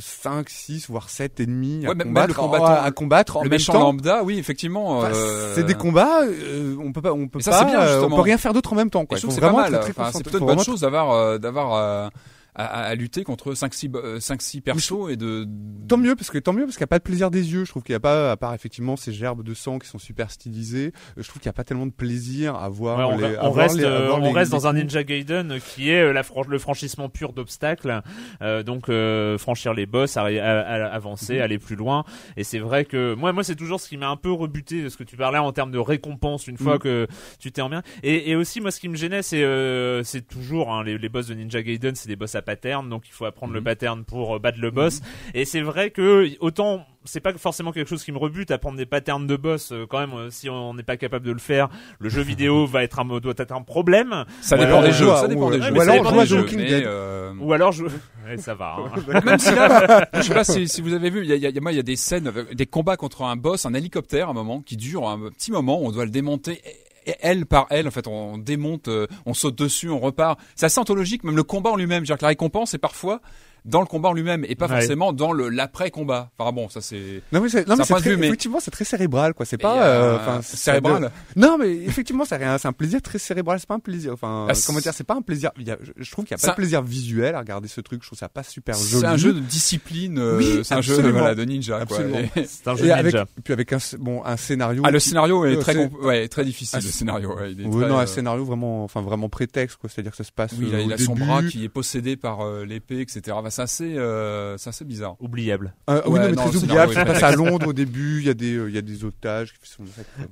[0.00, 3.42] 5, 6, voire 7 ennemis à Ouais, même combattre, le combattant, à, à combattre en
[3.42, 3.80] le même méchant temps.
[3.80, 4.98] lambda, oui effectivement.
[4.98, 8.02] Enfin, euh, C'est des combats, euh, on peut pas, on peut ça, pas, bien, euh,
[8.04, 9.06] on peut rien faire d'autre en même temps.
[9.06, 9.18] Quoi.
[9.18, 9.74] c'est pas vraiment mal.
[9.76, 12.08] Enfin, c'est plutôt une bonne chose d'avoir euh, d'avoir euh,
[12.54, 13.90] à, à- à lutter contre 5 6
[14.20, 15.46] 5 6 persos et de
[15.88, 17.64] Tant mieux parce que tant mieux parce qu'il n'y a pas de plaisir des yeux.
[17.64, 19.98] Je trouve qu'il n'y a pas à part effectivement ces gerbes de sang qui sont
[19.98, 20.92] super stylisées.
[21.18, 22.98] euh, Je trouve qu'il n'y a pas tellement de plaisir à voir.
[22.98, 24.66] Ouais, on, les, à on reste, les- à euh, voir on les- reste les dans
[24.68, 24.72] un.
[24.74, 28.02] Ninja Gaiden qui est euh, la fran- le franchissement pur d'obstacles.
[28.42, 31.42] Euh, donc euh, franchir les boss, à- à- avancer, Mhm.
[31.42, 32.04] aller plus loin.
[32.36, 34.88] Et c'est vrai que moi, moi c'est toujours ce qui m'a un peu rebuté de
[34.88, 36.78] ce que tu parlais en termes de récompense une fois Mhm.
[36.80, 37.06] que
[37.40, 37.82] tu t'es en bien.
[38.04, 41.08] Et, et aussi moi ce qui me gênait c'est euh, c'est toujours hein, les, les
[41.08, 43.64] boss de Ninja Gaiden c'est des boss à pattern donc il faut apprendre le Mhm.
[43.64, 45.00] pattern pour euh, battre le boss.
[45.34, 48.84] Et c'est vrai que autant c'est pas forcément quelque chose qui me rebute apprendre des
[48.84, 51.68] patterns de boss euh, quand même euh, si on n'est pas capable de le faire
[51.98, 54.88] le jeu vidéo va être un doit être un problème ça Ou dépend alors des
[54.90, 55.80] on jeux, à- ça dépend ou- des ou jeux.
[55.80, 56.84] alors on dépend joue à Walking Dead.
[56.84, 57.84] euh, ou alors je
[58.26, 59.20] ouais, ça va hein.
[59.24, 61.46] même si là, je sais pas si, si vous avez vu, il y a, y
[61.56, 64.30] a- moi il y a des scènes, des combats contre un boss, un hélicoptère, à
[64.32, 66.60] un moment qui dure un petit moment, on doit le démonter.
[66.66, 66.76] Et
[67.20, 70.40] elle par elle, en fait, on démonte, euh, on saute dessus, on repart.
[70.54, 72.04] C'est assez anthologique, même le combat en lui-même.
[72.04, 73.20] C'est-à-dire que la récompense est parfois
[73.64, 74.76] dans le combat en lui-même et pas Ouais.
[74.80, 76.30] forcément dans le l'après combat.
[76.38, 78.70] Enfin bon, ça c'est Non mais c'est, non, mais c'est de très, mais- effectivement c'est
[78.70, 79.44] très cérébral quoi.
[79.46, 81.10] C'est pas, euh, euh, enfin c'est- cérébral.
[81.36, 83.58] Non mais effectivement c'est un, c'est un plaisir très cérébral.
[83.60, 84.12] C'est pas un plaisir.
[84.12, 85.50] Enfin Ah, comment dire, c'est pas un plaisir.
[85.58, 87.68] il y a- je, je trouve qu'il y a pas de plaisir visuel à regarder
[87.68, 88.02] ce truc.
[88.02, 89.00] Je trouve ça pas super joli.
[89.00, 91.18] c'est un jeu de discipline, euh, Oui, c'est un jeu absolument.
[91.20, 91.98] voilà, de ninja quoi.
[91.98, 92.18] Absolument.
[92.36, 93.26] Et- C'est un jeu Et avec, ninja.
[93.44, 94.82] puis avec un, bon, un scénario.
[94.84, 97.34] Ah le scénario est Euh, très ouais, très difficile Ah, le scénario.
[97.36, 99.88] Ouais, il est non, euh, un scénario vraiment, enfin vraiment prétexte quoi.
[99.90, 100.52] C'est-à-dire que ça se passe.
[100.58, 103.36] Oui, il a, euh, a son bras qui est possédé par euh, l'épée, etc.
[103.50, 105.16] Bah, c'est assez, euh, c'est assez bizarre.
[105.18, 105.74] Oubliable.
[105.88, 106.92] Euh, oui, Ouais, non, mais non, très le oubliable.
[106.94, 108.20] Ça passe à Londres au début.
[108.20, 109.82] Il y a des, euh, il y a des otages qui sont.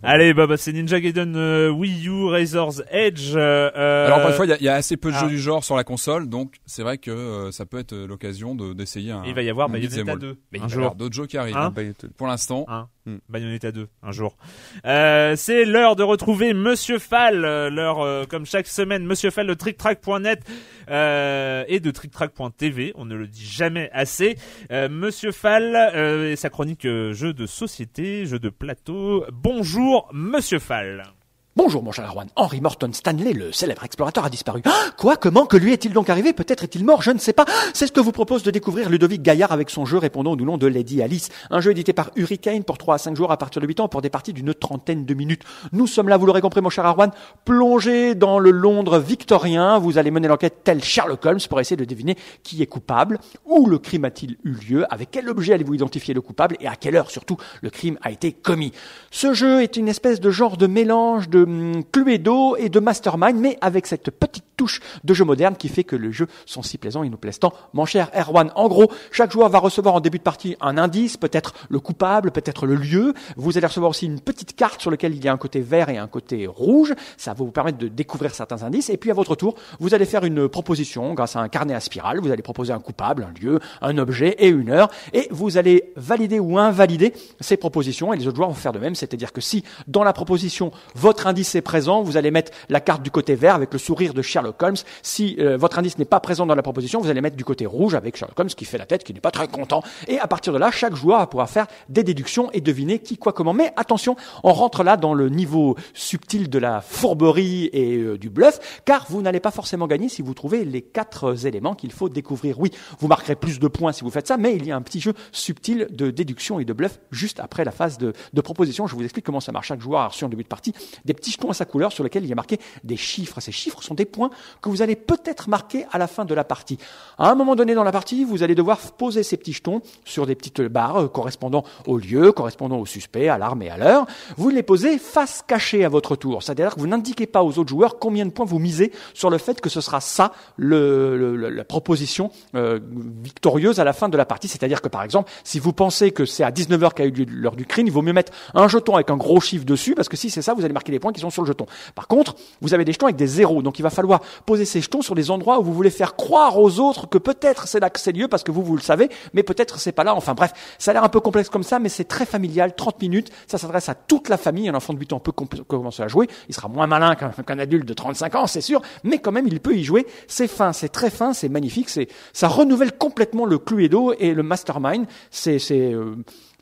[0.05, 3.33] Allez, bah, bah, c'est Ninja Gaiden euh, Wii U Razor's Edge.
[3.35, 5.21] euh, euh, Alors encore une fois, il y y a assez peu de ah.
[5.23, 8.55] jeux du genre sur la console, donc c'est vrai que euh, ça peut être l'occasion
[8.55, 9.23] de- d'essayer un.
[9.27, 10.19] il va y avoir Bayonetta beat'em all.
[10.21, 10.97] 2 Mais il un va y avoir jour.
[10.97, 11.57] d'autres jeux qui arrivent.
[11.57, 11.75] Hein
[12.16, 13.16] Pour l'instant, Hein Hmm.
[13.31, 14.37] Bayonetta 2, un jour.
[14.85, 19.55] Euh, c'est l'heure de retrouver Monsieur Fall, l'heure euh, comme chaque semaine, Monsieur Fall de
[19.55, 20.43] TrickTrack.net
[20.91, 24.36] euh, et de TrickTrack.tv, on ne le dit jamais assez.
[24.70, 29.24] Euh, Monsieur Fall euh, et sa chronique jeux de société, jeux de plateau.
[29.32, 31.18] Bonjour Monsieur Fall.
[31.59, 32.29] Bonjour mon cher Erwan.
[32.37, 34.63] Henry Morton Stanley, le célèbre explorateur, a disparu.
[34.65, 36.33] Ah Quoi Comment Que lui est-il donc arrivé?
[36.33, 37.47] Peut-être est-il mort Je ne sais pas.
[37.75, 40.57] C'est ce que vous propose de découvrir Ludovic Gaillard avec son jeu répondant au nom
[40.57, 41.31] de Lady Alice.
[41.51, 43.89] Un jeu édité par Hurricane pour 3 à 5 jours à partir de 8 ans
[43.89, 45.43] pour des parties d'une trentaine de minutes.
[45.73, 47.11] Nous sommes là, vous l'aurez compris mon cher Erwan,
[47.45, 49.81] plongés dans le Londres victorien.
[49.81, 53.67] Vous allez mener l'enquête tel Sherlock Holmes pour essayer de deviner qui est coupable, où
[53.67, 56.95] le crime a-t-il eu lieu, avec quel objet allez-vous identifier le coupable et à quelle
[56.95, 58.71] heure surtout le crime a été commis.
[59.11, 61.47] Ce jeu est une espèce de genre de mélange de
[61.92, 65.97] Cluedo et de Mastermind, mais avec cette petite touche de jeu moderne qui fait que
[65.97, 67.55] les jeux sont si plaisants et nous plaisent tant.
[67.73, 71.17] Mon cher Erwan, en gros, chaque joueur va recevoir en début de partie un indice,
[71.17, 73.15] peut-être le coupable, peut-être le lieu.
[73.37, 75.89] Vous allez recevoir aussi une petite carte sur laquelle il y a un côté vert
[75.89, 76.95] et un côté rouge.
[77.17, 78.91] Ça va vous permettre de découvrir certains indices.
[78.91, 81.81] Et puis à votre tour, vous allez faire une proposition grâce à un carnet à
[81.81, 82.21] spirale.
[82.21, 84.91] Vous allez proposer un coupable, un lieu, un objet et une heure.
[85.13, 88.13] Et vous allez valider ou invalider ces propositions.
[88.13, 88.97] Et les autres joueurs vont faire de même.
[88.97, 93.03] C'est-à-dire que si dans la proposition, votre indice est présent, vous allez mettre la carte
[93.03, 94.76] du côté vert avec le sourire de Sherlock Holmes.
[95.03, 97.66] Si euh, votre indice n'est pas présent dans la proposition, vous allez mettre du côté
[97.66, 99.82] rouge avec Sherlock Holmes qui fait la tête, qui n'est pas très content.
[100.07, 103.18] Et à partir de là, chaque joueur va pouvoir faire des déductions et deviner qui,
[103.18, 103.53] quoi, comment.
[103.53, 108.30] Mais attention, on rentre là dans le niveau subtil de la fourberie et euh, du
[108.30, 112.09] bluff, car vous n'allez pas forcément gagner si vous trouvez les quatre éléments qu'il faut
[112.09, 112.61] découvrir.
[112.61, 112.70] Oui,
[113.01, 115.01] vous marquerez plus de points si vous faites ça, mais il y a un petit
[115.01, 118.86] jeu subtil de déduction et de bluff juste après la phase de, de proposition.
[118.86, 119.68] Je vous explique comment ça marche.
[119.68, 120.72] Chaque joueur a reçu début de partie
[121.05, 123.40] des petits jetons à sa couleur sur lesquels il y a marqué des chiffres.
[123.40, 124.30] Ces chiffres sont des points
[124.62, 126.78] que vous allez peut-être marquer à la fin de la partie.
[127.18, 130.26] À un moment donné dans la partie, vous allez devoir poser ces petits jetons sur
[130.26, 134.07] des petites barres euh, correspondant au lieu, correspondant au suspect, à l'arme et à l'heure.
[134.36, 136.43] Vous les posez face cachée à votre tour.
[136.43, 139.39] C'est-à-dire que vous n'indiquez pas aux autres joueurs combien de points vous misez sur le
[139.39, 142.78] fait que ce sera ça le, le- la proposition euh,
[143.22, 144.49] victorieuse à la fin de la partie.
[144.49, 147.57] C'est-à-dire que par exemple, si vous pensez que c'est à 19h qu'a eu lieu l'heure
[147.57, 150.16] du crime, il vaut mieux mettre un jeton avec un gros chiffre dessus parce que
[150.16, 151.66] si c'est ça, vous allez marquer les points qui sont sur le jeton.
[151.95, 154.81] Par contre, vous avez des jetons avec des zéros, donc il va falloir poser ces
[154.81, 157.91] jetons sur des endroits où vous voulez faire croire aux autres que peut-être c'est là
[157.91, 160.14] que c'est lieu parce que vous vous le savez, mais peut-être c'est pas là.
[160.14, 162.74] Enfin bref, ça a l'air un peu complexe comme ça, mais c'est très familial.
[162.74, 164.68] 30 minutes, ça s'adresse à toute la famille.
[164.68, 166.29] Un enfant de 8 ans peut commencer à jouer.
[166.49, 169.47] Il sera moins malin qu'un qu'un adulte de 35 ans, c'est sûr, mais quand même
[169.47, 170.07] il peut y jouer.
[170.26, 171.89] C'est fin, c'est très fin, c'est magnifique.
[171.89, 175.07] C'est ça renouvelle complètement le Cluedo et le Mastermind.
[175.31, 176.16] C'est c'est euh,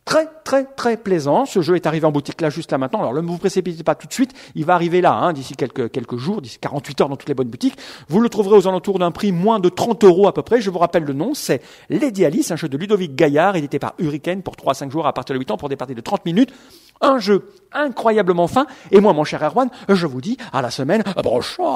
[0.06, 1.46] Très très très plaisant.
[1.46, 3.00] Ce jeu est arrivé en boutique là juste là maintenant.
[3.00, 4.30] Alors ne vous précipitez pas tout de suite.
[4.54, 7.34] Il va arriver là hein, d'ici quelques quelques jours, d'ici 48 heures dans toutes les
[7.34, 7.76] bonnes boutiques.
[8.08, 10.60] Vous le trouverez aux alentours d'un prix moins de 30 euros à peu près.
[10.60, 13.94] Je vous rappelle le nom, c'est Lady Alice, un jeu de Ludovic Gaillard, édité par
[13.98, 16.00] Hurricane pour 3 à 5 jours à partir de 8 ans pour des parties de
[16.00, 16.52] 30 minutes.
[17.00, 18.66] Un jeu incroyablement fin.
[18.90, 21.66] Et moi, mon cher Erwan, je vous dis à la semaine prochaine.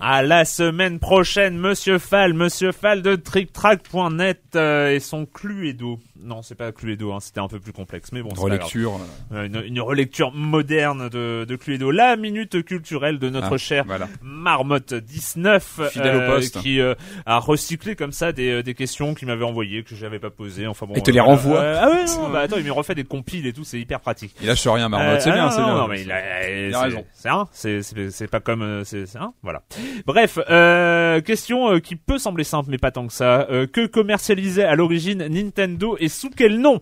[0.00, 5.98] À la semaine prochaine, Monsieur Fall, Monsieur Fall de TrickTrack.net euh, et son Cluedo.
[6.18, 8.52] Non, c'est pas Cluedo, hein, c'était un peu plus complexe, mais bon, c'est pas grave.
[8.60, 8.92] relecture.
[9.34, 13.84] Euh, Une, une relecture moderne de, de Cluedo, la minute culturelle de notre Ah, cher
[13.86, 14.08] voilà.
[14.22, 16.60] Marmotte 19 Fidèle au poste.
[16.60, 16.94] qui euh,
[17.26, 20.66] a recyclé comme ça des, euh, des questions qu'il m'avait envoyées que j'avais pas posées.
[20.66, 21.58] Enfin bon, Et te euh, les renvoie.
[21.60, 24.00] Euh, ah ouais, non, bah attends, il me refait des compiles et tout, c'est hyper
[24.00, 24.34] pratique.
[24.42, 25.16] Il lâche rien, Marmotte.
[25.16, 25.74] Euh, c'est ah bien, c'est non, bien.
[25.76, 27.04] Non, mais il a, Il a c'est- raison.
[27.12, 29.62] C'est un, c'est c'est pas comme euh, c'est un, voilà.
[30.06, 33.46] Bref, euh, question euh, qui peut sembler simple mais pas tant que ça.
[33.50, 36.80] Euh, que commercialisait à l'origine Nintendo et sous quel nom?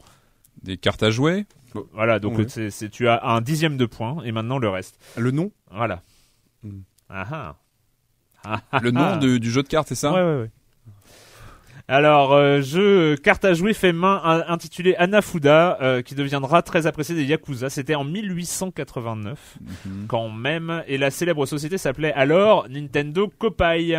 [0.62, 1.46] Des cartes à jouer?
[1.94, 4.98] Voilà, donc euh, c'est tu as un dixième de point et maintenant le reste.
[5.16, 5.50] Le nom?
[5.70, 6.02] Voilà.
[6.62, 6.80] Hmm.
[7.08, 7.54] Ah ah.
[8.44, 9.16] Ah, ah, Le nom ah.
[9.18, 10.12] de- du jeu de cartes, c'est ça?
[10.12, 10.50] Ouais, ouais, ouais.
[11.88, 16.62] Alors, euh, jeu euh, carte à jouer fait main un- intitulé Anafuda, euh, qui deviendra
[16.62, 17.68] très apprécié des Yakuza.
[17.70, 20.06] C'était en 1889, Mhm.
[20.08, 23.96] quand même, et la célèbre société s'appelait alors Nintendo Kopai.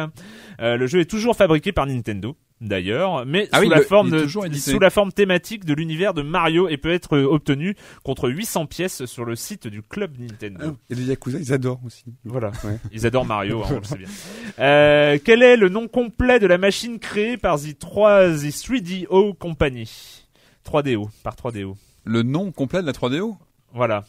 [0.61, 2.35] Euh, le jeu est toujours fabriqué par Nintendo.
[2.63, 6.13] D'ailleurs, mais Ah sous oui, la le- forme de- sous la forme thématique de l'univers
[6.13, 10.17] de Mario et peut être euh, obtenu contre 800 pièces sur le site du club
[10.17, 10.75] Nintendo.
[10.89, 12.05] Et les Yakuza, ils adorent aussi.
[12.25, 12.51] Voilà.
[12.63, 12.77] Ouais.
[12.91, 14.07] Ils adorent Mario, hein, on le sait bien.
[14.59, 19.35] Euh, quel est le nom complet de la machine créée par The 3 The 3DO
[19.37, 19.89] Company?
[20.69, 21.75] 3DO, par 3DO.
[22.05, 23.35] Le nom complet de la 3DO
[23.73, 24.03] Voilà.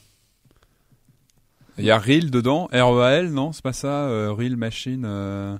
[1.79, 3.53] Il y a Reel dedans, R-E-A-L, non?
[3.53, 5.05] C'est pas ça euh, Reel Machine.
[5.07, 5.57] Euh...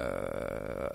[0.00, 0.88] Euh...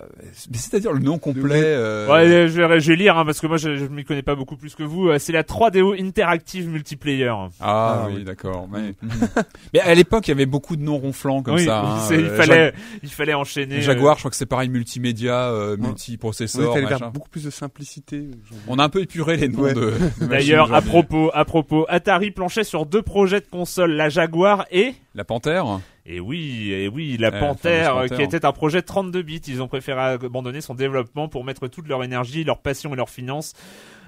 [0.52, 1.62] C'est-à-dire le nom complet.
[1.62, 4.22] euh, Ouais, je vais, je vais lire hein, parce que moi je, je m'y connais
[4.22, 5.08] pas beaucoup plus que vous.
[5.08, 7.28] Euh, C'est la 3DO Interactive Multiplayer.
[7.28, 8.24] Ah, Ah, oui, oui.
[8.24, 8.68] d'accord.
[8.72, 8.94] Mais...
[9.74, 11.80] mais à l'époque, il y avait beaucoup de noms ronflants comme oui, ça.
[11.80, 11.98] hein.
[12.10, 13.80] il Euh, fallait, il fallait enchaîner.
[13.80, 16.72] Jag- euh, Jaguar, je crois que c'est pareil, multimédia, euh, multiprocesseur.
[16.72, 18.28] On est allé vers beaucoup plus de simplicité.
[18.68, 19.74] On a un peu épuré les noms Ouais.
[19.74, 19.92] de.
[20.26, 24.94] D'ailleurs, à propos, à propos, Atari planchait sur deux projets de console, la Jaguar et
[25.16, 25.80] La Panthère.
[26.06, 28.26] Et oui, et oui, la Eh, Panthère, euh, qui Panthère.
[28.26, 29.40] était un projet 32 bits.
[29.46, 33.08] Ils ont préféré abandonner son développement pour mettre toute leur énergie, leur passion et leurs
[33.10, 33.52] finances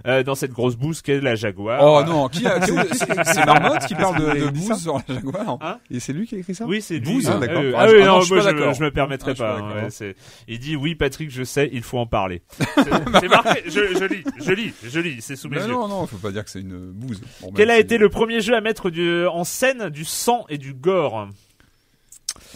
[0.06, 1.80] euh, dans cette grosse bouse qu'est la Jaguar.
[1.82, 5.58] Oh non, qui a, c'est c'est Marmotte qui parle de, bouse sur la Jaguar.
[5.90, 7.14] Et c'est lui qui a écrit ça Oui, c'est lui.
[7.14, 7.60] Booze, Ah, d'accord.
[7.62, 9.44] oui, Ah, ah ah non, non, je moi, me permettrai Ah, pas.
[9.44, 9.82] pas hein, d'accord.
[9.84, 10.16] ouais, c'est-
[10.48, 12.42] il dit oui, Patrick, je sais, il faut en parler.
[12.76, 12.84] C'est
[13.20, 13.62] c'est marqué.
[13.66, 15.16] Je, je lis, je lis, je lis.
[15.20, 15.72] C'est sous mes Mais yeux.
[15.72, 17.20] non, non, faut pas dire que c'est une bouse.
[17.40, 20.44] Bon, Quel même a été le premier jeu à mettre du, en scène du sang
[20.48, 21.28] et du gore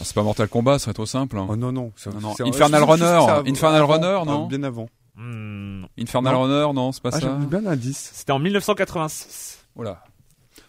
[0.02, 1.36] C'est pas Mortal Kombat, ce serait trop simple.
[1.38, 1.46] hein.
[1.48, 1.92] Oh non, non.
[1.96, 2.34] c'est- Non, non.
[2.36, 4.88] c'est- Infernal Runner, ça- Infernal avant, Runner, euh, non Bien avant.
[5.22, 6.42] Hmm, Infernal Non.
[6.42, 7.20] Runner, non, c'est pas Ah, ça.
[7.20, 8.10] j'avais bien l'indice.
[8.14, 9.66] C'était en 1986.
[9.76, 10.02] Oh là.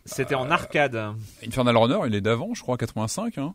[0.06, 1.00] C'était en arcade.
[1.46, 3.38] Infernal Runner, il est d'avant, je crois, 85.
[3.38, 3.54] Hein.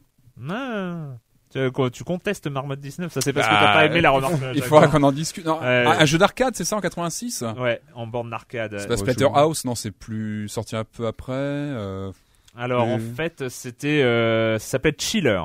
[0.49, 1.17] Ah.
[1.53, 4.11] Tu, quoi, tu contestes Marmotte 19, ça c'est parce que Ah, t'as pas aimé la
[4.11, 4.35] remarque.
[4.55, 5.45] Il faudra qu'on en discute.
[5.47, 5.85] Non, Ouais.
[5.87, 8.77] un, un jeu d'arcade, c'est ça en 86 Ouais, en borne d'arcade.
[8.79, 11.33] C'est pas Splatterhouse, non, c'est plus sorti un peu après.
[11.35, 12.11] euh,
[12.57, 13.15] Alors en Euh.
[13.17, 15.41] fait, c'était, euh, ça s'appelle Chiller.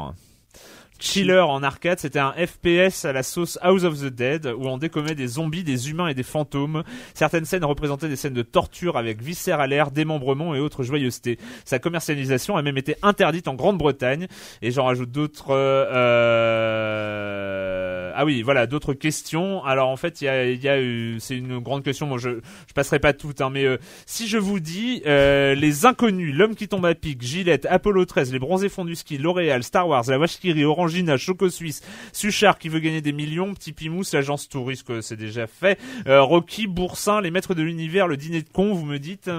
[1.02, 4.78] Chiller en arcade, c'était un FPS à la sauce House of the Dead où on
[4.78, 6.84] décommait des zombies, des humains et des fantômes.
[7.16, 11.39] Certaines scènes représentaient des scènes de torture avec viscères à l'air, démembrement et autres joyeusetés.
[11.66, 14.28] Sa commercialisation a même été interdite en Grande-Bretagne
[14.62, 15.49] et j'en rajoute d'autres.
[15.49, 19.64] euh, euh, Ah oui, voilà, d'autres questions.
[19.64, 22.06] Alors en fait, il y a, y c'est une grande question.
[22.08, 22.30] Moi, je,
[22.68, 26.56] je passerai pas toutes, hein, mais euh, si je vous dis euh, les inconnus, l'homme
[26.56, 30.04] qui tombe à pic, Gillette, Apollo 13, les bronzés fonds du ski, L'Oréal, Star Wars,
[30.08, 30.54] la vache rit,
[30.92, 31.82] Orangina, Choco Suisse,
[32.12, 36.68] Suchard qui veut gagner des millions, Petit Pimousse, l'agence touriste, c'est déjà fait, euh, Rocky,
[36.68, 39.30] Boursin, les maîtres de l'univers, le dîner de con, vous me dites?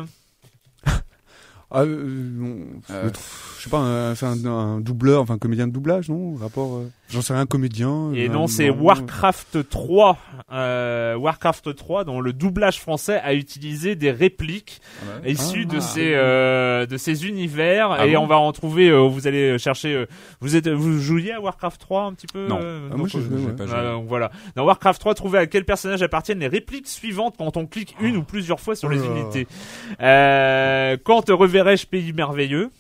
[1.74, 3.10] Ah, euh, Euh.
[3.58, 6.76] je sais pas, un, c'est un, un doubleur, enfin un comédien de doublage, non Rapport,
[6.76, 8.12] euh, j'en sais rien, un comédien.
[8.14, 10.18] Et euh, non, c'est Warcraft 3,
[10.52, 14.80] euh, Warcraft 3, dont le doublage français a utilisé des répliques
[15.24, 15.32] ouais.
[15.32, 15.74] issus Ah.
[15.74, 19.26] de ces euh, de ces univers Ah et bon on va en trouver euh, vous
[19.26, 20.06] allez chercher euh,
[20.40, 22.58] vous êtes vous jouiez à Warcraft 3 un petit peu Non.
[22.62, 23.52] euh, Ah, moi, euh, joué, ouais.
[23.52, 23.74] pas joué.
[23.74, 24.30] voilà, donc voilà.
[24.56, 28.16] Dans Warcraft 3, trouvez à quel personnage appartiennent les répliques suivantes quand on clique une
[28.16, 29.46] ou plusieurs fois sur les unités.
[30.00, 31.32] Euh, quand te
[31.88, 32.70] pays merveilleux?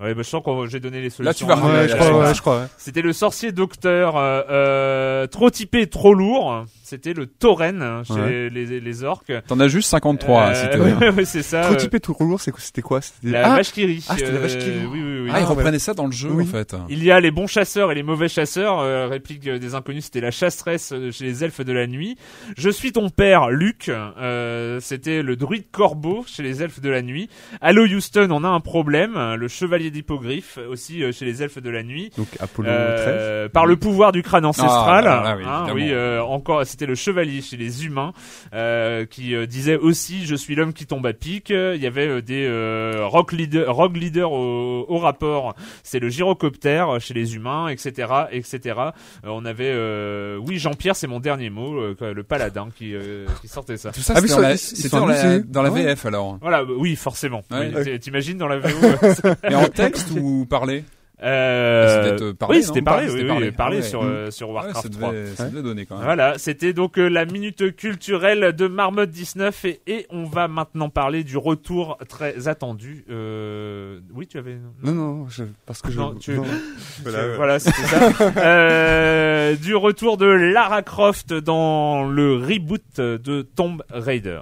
[0.00, 1.46] Ouais, bah, je sens que j'ai donné les solutions.
[1.46, 2.18] Là, tu vas Ouais, je crois, là.
[2.18, 2.60] ouais, je crois.
[2.60, 2.66] ouais.
[2.78, 6.64] C'était le sorcier docteur euh, euh, trop typé, trop lourd.
[6.90, 8.48] C'était le tauren hein, chez Ouais.
[8.50, 9.32] les, les orques.
[9.46, 10.78] T'en as juste 53 à Euh, citer.
[11.00, 11.60] ouais, ouais, c'est ça.
[11.62, 14.04] Trop typé, tout lourd, c'était quoi C'était La ah, vache qui rit.
[14.08, 14.78] Ah, c'était la vache qui rit.
[14.84, 15.30] Euh, Oui, oui, oui.
[15.32, 16.42] Ah, ils Ah, reprenaient ça dans le jeu, Oui.
[16.42, 16.74] en fait.
[16.88, 18.80] Il y a les bons chasseurs et les mauvais chasseurs.
[18.80, 22.16] Euh, réplique des inconnus, c'était la chasseresse euh, chez les elfes de la nuit.
[22.56, 23.88] Je suis ton père, Luc.
[23.88, 27.28] Euh, c'était le druide corbeau chez les elfes de la nuit.
[27.60, 29.34] Allo Houston, on a un problème.
[29.36, 32.10] Le chevalier d'hippogriffe aussi euh, chez les elfes de la nuit.
[32.18, 35.06] Donc Apollo Euh, par le pouvoir du crâne ancestral.
[35.06, 38.14] Ah, là, là, oui, Hein, oui, euh, encore, c'était le chevalier chez les humains
[38.54, 41.50] euh, qui euh, disait aussi "Je suis l'homme qui tombe à pic".
[41.50, 45.54] Il y avait euh, des euh, rock leader, rock leader au, au rapport.
[45.82, 48.76] C'est le gyrocoptère chez les humains, etc., etc.
[48.78, 48.92] Euh,
[49.24, 53.26] on avait, euh, oui, Jean-Pierre, c'est mon dernier mot, euh, quoi, le paladin qui, euh,
[53.42, 53.92] qui sortait ça.
[53.92, 55.82] Tout ça, Ah, c'était dans la, c'était dans la, dans la Ouais.
[55.84, 56.38] VF, alors.
[56.40, 57.42] Voilà, oui, forcément.
[57.50, 57.70] Ouais.
[57.76, 58.68] Oui, t- T'imagines dans la VO
[59.44, 60.84] Mais en texte ou parlé?
[61.22, 63.46] Euh, C'était, euh, parlé, Oui, c'était parlé, oui, parlé.
[63.46, 63.86] oui, parlé Ah ouais.
[63.88, 65.12] sur, euh, sur Ouais, Warcraft ça 3.
[65.12, 66.04] devait, ça devait donner quand même.
[66.04, 70.88] Voilà, c'était donc euh, la minute culturelle de Marmotte 19 et, et on va maintenant
[70.88, 73.04] parler du retour très attendu.
[73.10, 74.00] Euh...
[74.14, 74.56] Oui, tu avais.
[74.82, 75.98] Non, non, je- parce que je.
[75.98, 76.44] Non, tu- non.
[77.04, 78.10] Tu- Voilà, c'était ça.
[78.36, 84.40] Euh, du retour de Lara Croft dans le reboot de Tomb Raider.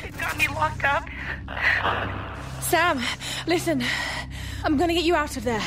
[0.00, 1.04] They've got me locked up.
[2.68, 3.00] Sam,
[3.46, 3.82] listen.
[4.62, 5.62] I'm gonna get you out of there.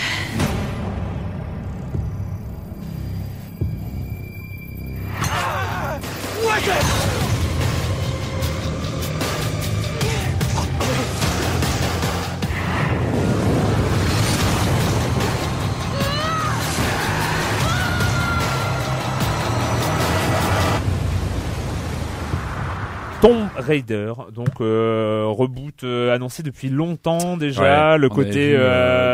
[23.55, 27.91] Raider, donc euh, reboot euh, annoncé depuis longtemps déjà.
[27.93, 28.59] Ouais, le côté, euh,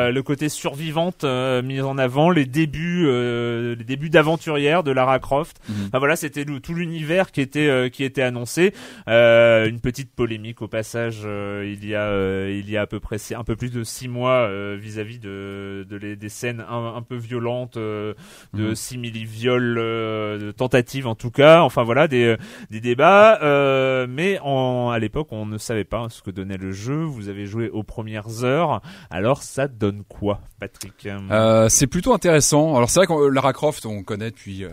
[0.07, 4.91] euh, le côté survivante euh, mis en avant, les débuts, euh, les débuts d'aventurière de
[4.91, 5.57] Lara Croft.
[5.87, 8.73] Enfin voilà, c'était tout l'univers qui était euh, qui était annoncé.
[9.09, 12.87] Euh, une petite polémique au passage, euh, il y a euh, il y a à
[12.87, 16.63] peu près un peu plus de six mois euh, vis-à-vis de, de les- des scènes
[16.69, 18.13] un, un peu violentes euh,
[18.53, 18.75] de Mhm.
[18.75, 21.61] simili-viols, euh, de tentatives en tout cas.
[21.61, 22.37] Enfin voilà des
[22.71, 23.39] des débats.
[23.43, 27.03] euh, mais en, à l'époque, on ne savait pas ce que donnait le jeu.
[27.03, 28.81] Vous avez joué aux premières heures.
[29.09, 32.75] Alors ça donne quoi, Patrick Euh, c'est plutôt intéressant.
[32.75, 34.69] Alors c'est vrai que Lara Croft, on connaît depuis, euh,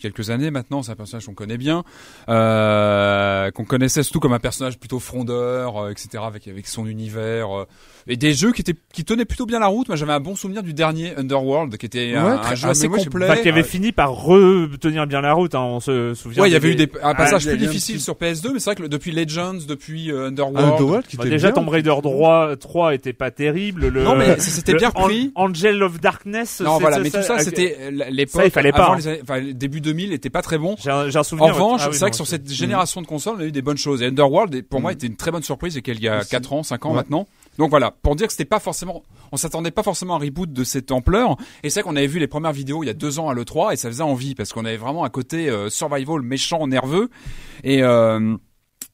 [0.00, 0.82] quelques années maintenant.
[0.82, 1.84] C'est un personnage qu'on connaît bien,
[2.28, 6.24] euh, qu'on connaissait surtout comme un personnage plutôt frondeur, euh, etc.
[6.24, 7.66] Avec son univers euh,
[8.08, 9.88] et des jeux qui étaient qui tenaient plutôt bien la route.
[9.88, 12.70] Moi, j'avais un bon souvenir du dernier Underworld, qui était un, Ouais, un jeu ah,
[12.70, 13.28] assez moi, complet.
[13.28, 15.54] Enfin, qui avait Euh, fini par retenir bien la route.
[15.54, 16.42] Hein, on se souvient.
[16.42, 18.14] Ouais, il y avait eu des, un passage il y a plus difficile petit- sur
[18.14, 21.24] PS2, mais c'est vrai que le- depuis Legends, depuis euh, Ah, Underworld, Underworld qui Bah,
[21.24, 21.54] était déjà bien.
[21.62, 23.88] Tomb Raider 3, 3 était pas terrible.
[23.88, 25.32] Le, Non, mais c'était bien An- pris.
[25.34, 26.60] Angel of Darkness.
[26.60, 28.42] Non, voilà, mais tout ça, c'était euh, l'époque.
[28.44, 28.96] Il fallait pas, avant hein.
[28.98, 30.76] les années- enfin, le début 2000 était pas très bon.
[30.82, 31.54] J'ai un, un En souvenir.
[31.54, 33.76] revanche, Ah c'est vrai que sur cette génération de consoles, on a eu des bonnes
[33.76, 34.02] choses.
[34.02, 36.30] Et Underworld, pour moi, était une très bonne surprise, et qu'il y a Aussi.
[36.30, 36.96] 4 ans, 5 ans Ouais.
[36.96, 37.26] maintenant.
[37.58, 39.02] Donc voilà, pour dire que c'était pas forcément,
[39.32, 41.36] on s'attendait pas forcément à un reboot de cette ampleur.
[41.62, 43.34] Et c'est vrai qu'on avait vu les premières vidéos il y a deux ans à
[43.34, 47.10] l'E3 et ça faisait envie parce qu'on avait vraiment un côté euh, survival méchant, nerveux.
[47.64, 48.36] Et euh,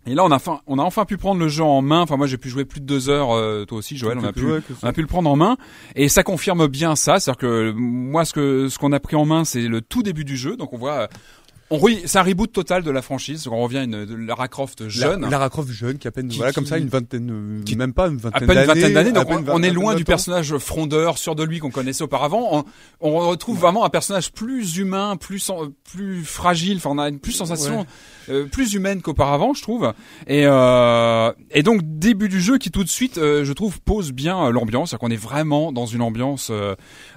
[0.04, 2.00] et là, on a enfin, on a enfin pu prendre le jeu en main.
[2.00, 3.30] Enfin, moi, j'ai pu jouer plus de deux heures.
[3.30, 4.44] euh, toi aussi, Joël, on a pu,
[4.82, 5.56] on a pu le prendre en main
[5.94, 9.24] et ça confirme bien ça, c'est-à-dire que moi ce que ce qu'on a pris en
[9.24, 11.06] main c'est le tout début du jeu, donc on voit, euh,
[11.81, 14.89] on c'est un reboot total de la franchise, on revient à une de Lara Croft
[14.89, 15.23] jeune.
[15.23, 17.62] La- Lara Croft jeune qui a à peine Qui- voilà comme ça une vingtaine euh,
[17.64, 19.70] qui- même pas une à vingtaine peine une d'années vingtaine d'années, à on, on est
[19.70, 22.49] loin du personnage frondeur, sûr de lui qu'on connaissait auparavant.
[22.53, 22.64] On,
[23.01, 25.51] on retrouve vraiment un personnage plus humain, plus
[25.85, 26.77] plus fragile.
[26.77, 27.87] Enfin, on a une plus sensation
[28.29, 29.93] euh, plus humaine qu'auparavant, je trouve.
[30.27, 34.12] Et euh, et donc début du jeu qui tout de suite, euh, je trouve, pose
[34.12, 34.91] bien euh, l'ambiance.
[34.91, 36.51] C'est-à-dire qu'on est vraiment dans une ambiance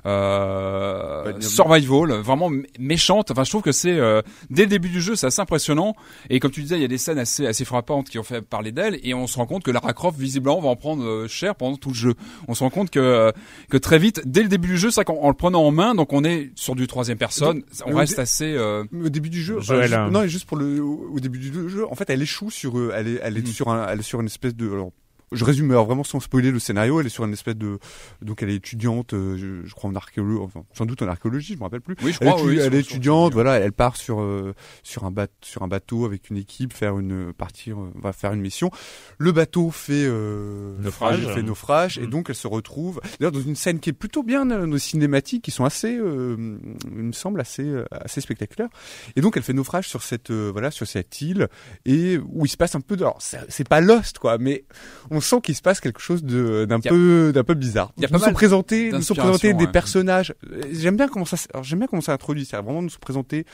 [0.06, 2.50] euh, survival, vraiment
[2.80, 3.32] méchante.
[3.32, 5.96] Enfin, je trouve que c'est euh, dès le début du jeu, c'est assez impressionnant.
[6.30, 8.42] Et comme tu disais, il y a des scènes assez assez frappantes qui ont fait
[8.42, 9.00] parler d'elle.
[9.04, 11.78] Et on se rend compte que Lara Croft, visiblement, va en prendre euh, cher pendant
[11.78, 12.14] tout le jeu.
[12.48, 13.32] On se rend compte que euh,
[13.70, 15.96] que très vite, dès le début du jeu, c'est qu'en en le prenant en main,
[15.96, 18.54] donc on est sur du troisième personne, on reste assez.
[18.54, 20.10] euh, au début du jeu Joël, juste- hein.
[20.12, 22.92] non et juste pour le au début du jeu en fait elle échoue sur euh,
[22.96, 23.54] elle est elle est Mhm.
[23.54, 24.92] sur un elle est sur une espèce de alors,
[25.32, 27.80] je résume alors vraiment sans spoiler le scénario elle est sur une espèce de
[28.22, 31.54] donc elle est étudiante euh, je, je crois en archéologie enfin sans doute en archéologie
[31.54, 32.42] je me rappelle plus Oui, je elle, crois.
[32.42, 34.54] étu- oui, elle est étudiante voilà elle part sur euh,
[34.84, 38.34] sur un bateau sur un bateau avec une équipe faire une partir euh, va faire
[38.34, 38.70] une mission
[39.18, 41.28] le bateau fait euh, Naufrage.
[41.34, 42.10] fait naufrage et Mhm.
[42.10, 45.44] donc elle se retrouve d'ailleurs dans une scène qui est plutôt bien euh, nos cinématiques
[45.44, 48.70] qui sont assez euh, il me semble assez assez spectaculaires
[49.16, 51.48] et donc elle fait naufrage sur cette voilà sur cette île
[51.86, 54.66] et où il se passe un peu de alors c'est c'est pas Lost quoi mais
[55.12, 57.92] on sent qu'il se passe quelque chose de d'un peu d'un peu bizarre.
[57.98, 59.72] y a nous pas sont présentés nous sont présentés des ouais.
[59.72, 63.00] personnages Euh, j'aime bien comment ça j'aime bien comment ça introduit c'est vraiment nous sont
[63.00, 63.46] présentés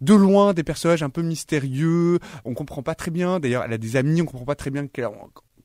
[0.00, 3.78] de loin des personnages un peu mystérieux on comprend pas très bien d'ailleurs elle a
[3.78, 4.86] des amis on comprend pas très bien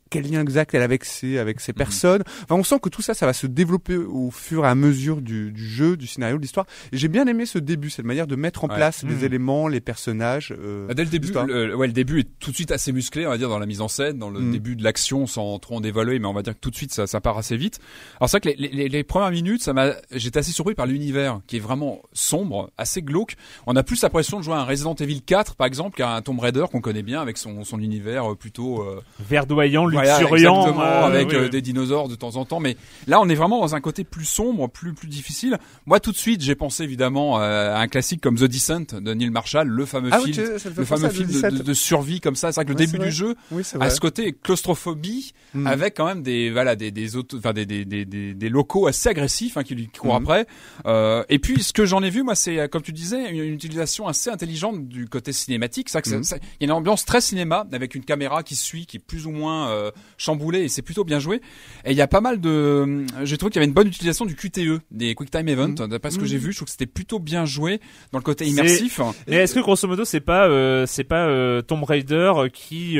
[0.09, 1.77] quel, lien exact elle a avec ces avec ces Mhm.
[1.77, 4.75] personnes enfin on sent que tout ça ça va se développer au fur et à
[4.75, 8.05] mesure du, du jeu du scénario de l'histoire et j'ai bien aimé ce début cette
[8.05, 8.75] manière de mettre en Ouais.
[8.75, 9.09] place Mhm.
[9.09, 12.51] les éléments les personnages euh, Bah, Dès le début, le, ouais, le début est tout
[12.51, 14.51] de suite assez musclé, on va dire, dans la mise en scène, dans le Mm.
[14.51, 16.91] début de l'action, sans trop en dévoiler, mais on va dire que tout de suite,
[16.93, 17.79] ça, ça part assez vite.
[18.19, 20.85] Alors c'est vrai que les, les, les premières minutes, ça m'a, j'étais assez surpris par
[20.85, 23.35] l'univers, qui est vraiment sombre, assez glauque.
[23.65, 26.21] On a plus l'impression de jouer à un Resident Evil 4, par exemple, qu'à un
[26.21, 31.03] Tomb Raider qu'on connaît bien, avec son, son univers euh, plutôt euh, verdoyant, luxuriant, euh,
[31.05, 31.49] avec oui, euh, oui.
[31.49, 32.59] des dinosaures de temps en temps.
[32.59, 32.77] Mais
[33.07, 35.57] là, on est vraiment dans un côté plus sombre, plus plus difficile.
[35.85, 39.13] Moi, tout de suite, j'ai pensé évidemment euh, à un classique comme The Descent de
[39.13, 41.53] Neil Marshall, le fameux ah film, tu- le fameux à film de, 17.
[41.53, 42.51] de- de survie comme ça.
[42.51, 45.67] C'est vrai que le début du jeu oui c'est a vrai ce côté claustrophobie, Mm.
[45.67, 48.87] avec quand même des voilà des des auto, enfin des, des, des, des des locaux
[48.87, 50.23] assez agressifs hein, qui courent Mhm.
[50.23, 50.47] après.
[50.85, 53.53] Euh, et puis ce que j'en ai vu moi, c'est comme tu disais une, une
[53.53, 55.89] utilisation assez intelligente du côté cinématique.
[55.89, 58.43] C'est vrai que ça- ça- il y a une ambiance très cinéma avec une caméra
[58.43, 59.86] qui suit, qui est plus ou moins euh,
[60.17, 61.41] chamboulée et c'est plutôt bien joué.
[61.85, 64.25] Et il y a pas mal de, j'ai trouvé qu'il y avait une bonne utilisation
[64.25, 65.67] du QTE, des Quick Time Event.
[65.79, 65.87] Mhm.
[65.87, 66.27] D'après ce que Mhm.
[66.27, 67.79] j'ai vu, je trouve que c'était plutôt bien joué
[68.11, 68.99] dans le côté immersif.
[69.27, 72.97] Mais est-ce que grosso modo c'est pas euh, c'est pas euh, Tomb Raider qui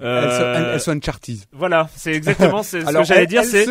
[0.00, 3.08] euh, se elles, euh, sont, elles, elles sont Uncharted voilà c'est exactement ce Alors, que
[3.08, 3.70] j'allais dire c'est se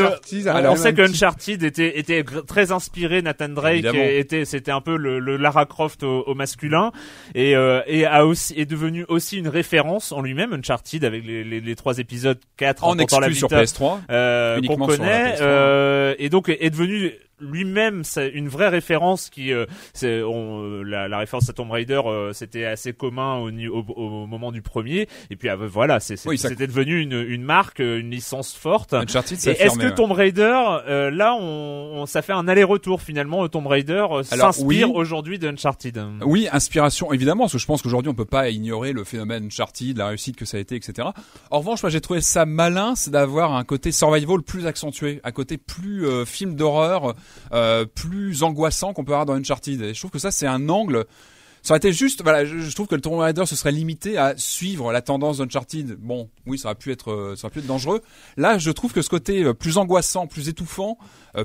[0.00, 4.44] Uncharted, on- alors on sait que Uncharted était était très inspiré Nathan Drake et était
[4.44, 6.92] c'était un peu le, le Lara Croft au, au masculin
[7.34, 11.44] et euh, et a aussi est devenu aussi une référence en lui-même Uncharted avec les,
[11.44, 13.98] les, les trois épisodes 4 En la exclu sur Vita, PS3.
[14.10, 15.38] euh, qu'on sur la connaît PS3.
[15.40, 20.82] euh, et donc est devenu lui-même c'est une vraie référence qui euh, c'est on, euh,
[20.82, 24.62] la, la référence à Tomb Raider euh, c'était assez commun au, au, au moment du
[24.62, 28.00] premier et puis ah, voilà c'est c'est- Oui, ça- c'était devenu une, une marque euh,
[28.00, 30.58] une licence forte Uncharted, et est-ce que Tomb Raider
[30.88, 34.96] euh, là on, on- ça fait un aller-retour finalement Tomb Raider s'inspire oui.
[34.96, 36.00] aujourd'hui d'Uncharted?
[36.24, 39.96] Oui, inspiration évidemment, parce que je pense qu'aujourd'hui on peut pas ignorer le phénomène Uncharted,
[39.96, 41.08] la réussite que ça a été, etc.
[41.50, 45.32] En revanche, moi j'ai trouvé ça malin, c'est d'avoir un côté survival plus accentué, un
[45.32, 47.14] côté plus euh, film d'horreur,
[47.52, 49.80] euh, plus angoissant qu'on peut avoir dans Uncharted.
[49.82, 51.04] Et je trouve que ça c'est un angle.
[51.62, 54.16] Ça aurait été juste, voilà, je, je trouve que le Tomb Raider se serait limité
[54.16, 55.96] à suivre la tendance d'Uncharted.
[56.00, 58.00] Bon, oui, ça aurait pu être, euh, ça aurait pu être dangereux.
[58.36, 60.98] Là, je trouve que ce côté euh, plus angoissant, plus étouffant,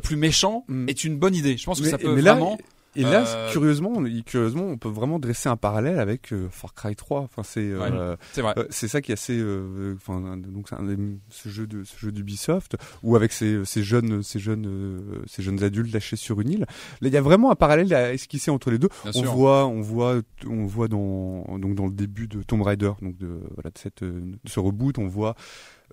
[0.03, 0.87] plus méchant, Mm.
[0.87, 1.57] est une bonne idée.
[1.57, 2.57] Je pense que Mais- ça peut mais là, vraiment.
[2.95, 6.73] Et là, Euh, curieusement, on- curieusement, on peut vraiment dresser un parallèle avec euh, Far
[6.73, 7.21] Cry 3.
[7.21, 10.85] Enfin, c'est euh, euh, c'est ça qui est assez, euh, enfin, donc un
[11.29, 15.63] ce jeu de ce jeu d'Ubisoft ou avec ces, ces jeunes, ces jeunes, ces jeunes
[15.63, 16.65] adultes lâchés sur une île.
[17.01, 18.89] Là, il y a vraiment un parallèle à esquisser entre les deux.
[19.03, 19.33] Bien on sûr.
[19.33, 23.39] voit, on voit, on voit dans donc dans le début de Tomb Raider, donc de
[23.55, 25.35] voilà de cette de ce reboot, on voit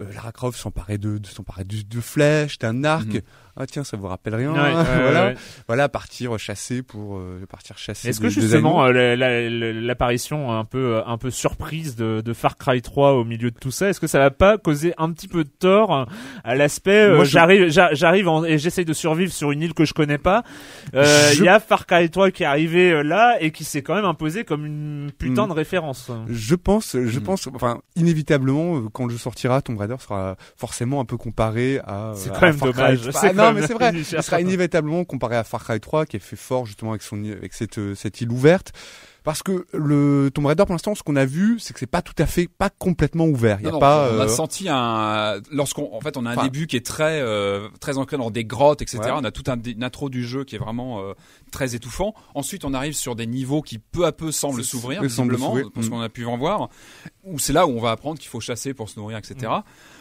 [0.00, 3.06] euh, Lara Croft s'emparer de, de s'emparer de, de flèches, d'un arc.
[3.06, 3.20] Mhm.
[3.56, 4.52] Ah tiens, ça vous rappelle rien.
[4.52, 5.34] Ouais, ouais, voilà, ouais.
[5.66, 8.08] voilà, partir chasser pour euh, partir chasser.
[8.08, 12.32] Est-ce que justement euh, la- la- la- l'apparition un peu un peu surprise de, de
[12.32, 15.12] Far Cry 3 au milieu de tout ça, est-ce que ça va pas causer un
[15.12, 16.06] petit peu de tort
[16.44, 19.84] à l'aspect euh, je- j'arrive j'a- j'arrive et j'essaye de survivre sur une île que
[19.84, 20.42] je connais pas.
[20.94, 23.64] Euh, Il Je- y a Far Cry 3 qui est arrivé euh, là et qui
[23.64, 25.48] s'est quand même imposé comme une putain Mm.
[25.50, 26.10] de référence.
[26.28, 27.24] Je pense, je Mhm.
[27.24, 31.80] pense, enfin, inévitablement, euh, quand le jeu sortira, Tomb Raider sera forcément un peu comparé
[31.86, 32.12] à.
[32.14, 33.08] C'est à quand même Far Cry dommage.
[33.08, 33.20] 3.
[33.20, 33.92] C'est Ah, non, mais c'est vrai.
[33.94, 37.22] Il sera inévitablement comparé à Far Cry 3, qui est fait fort justement avec son,
[37.24, 38.72] avec cette, euh, cette île ouverte.
[39.30, 42.02] Parce que le Tomb Raider, pour l'instant, ce qu'on a vu, c'est que c'est pas
[42.02, 43.58] tout à fait, pas complètement ouvert.
[43.60, 44.10] Il y a Non, pas.
[44.12, 46.84] on a euh, senti un lorsqu'on en fait on a un Enfin- début qui est
[46.84, 49.10] très euh, très ancré dans des grottes etc Ouais.
[49.14, 51.12] on a tout un une intro du jeu qui est vraiment euh,
[51.52, 55.46] très étouffant ensuite on arrive sur des niveaux qui peu à peu semblent s'ouvrir visiblement
[55.46, 55.70] s'ouvrir.
[55.70, 55.90] pour ce Mm.
[55.92, 56.68] qu'on a pu en voir
[57.22, 59.52] où c'est là où on va apprendre qu'il faut chasser pour se nourrir etc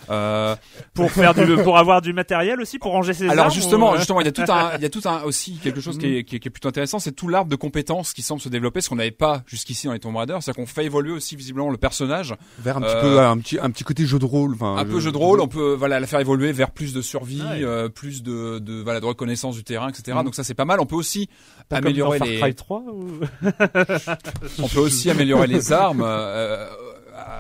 [0.10, 0.56] euh,
[0.93, 3.93] Pour faire du pour avoir du matériel aussi pour ranger ses alors armes, justement ou,
[3.95, 5.97] euh, justement il y a tout un il y a tout un aussi quelque chose
[5.97, 8.41] qui est, qui est, qui est plutôt intéressant c'est tout l'arbre de compétences qui semble
[8.41, 11.12] se développer ce qu'on n'avait pas jusqu'ici dans les Tomb Raider c'est qu'on fait évoluer
[11.12, 14.20] aussi visiblement le personnage vers un petit euh, peu, un petit, un petit côté jeu
[14.20, 14.54] de rôle.
[14.54, 16.93] Enfin, un peu euh, jeu de rôle, on peut voilà la faire évoluer vers plus
[16.93, 17.64] de survie, Ouais.
[17.64, 20.18] euh, plus de, de voilà de reconnaissance du terrain, etc.
[20.18, 20.26] Mhm.
[20.26, 20.80] Donc ça c'est pas mal.
[20.80, 21.30] On peut aussi
[21.70, 23.20] pas comme améliorer Far les, Cry 3 ou...
[24.60, 26.68] on peut aussi améliorer les armes, euh,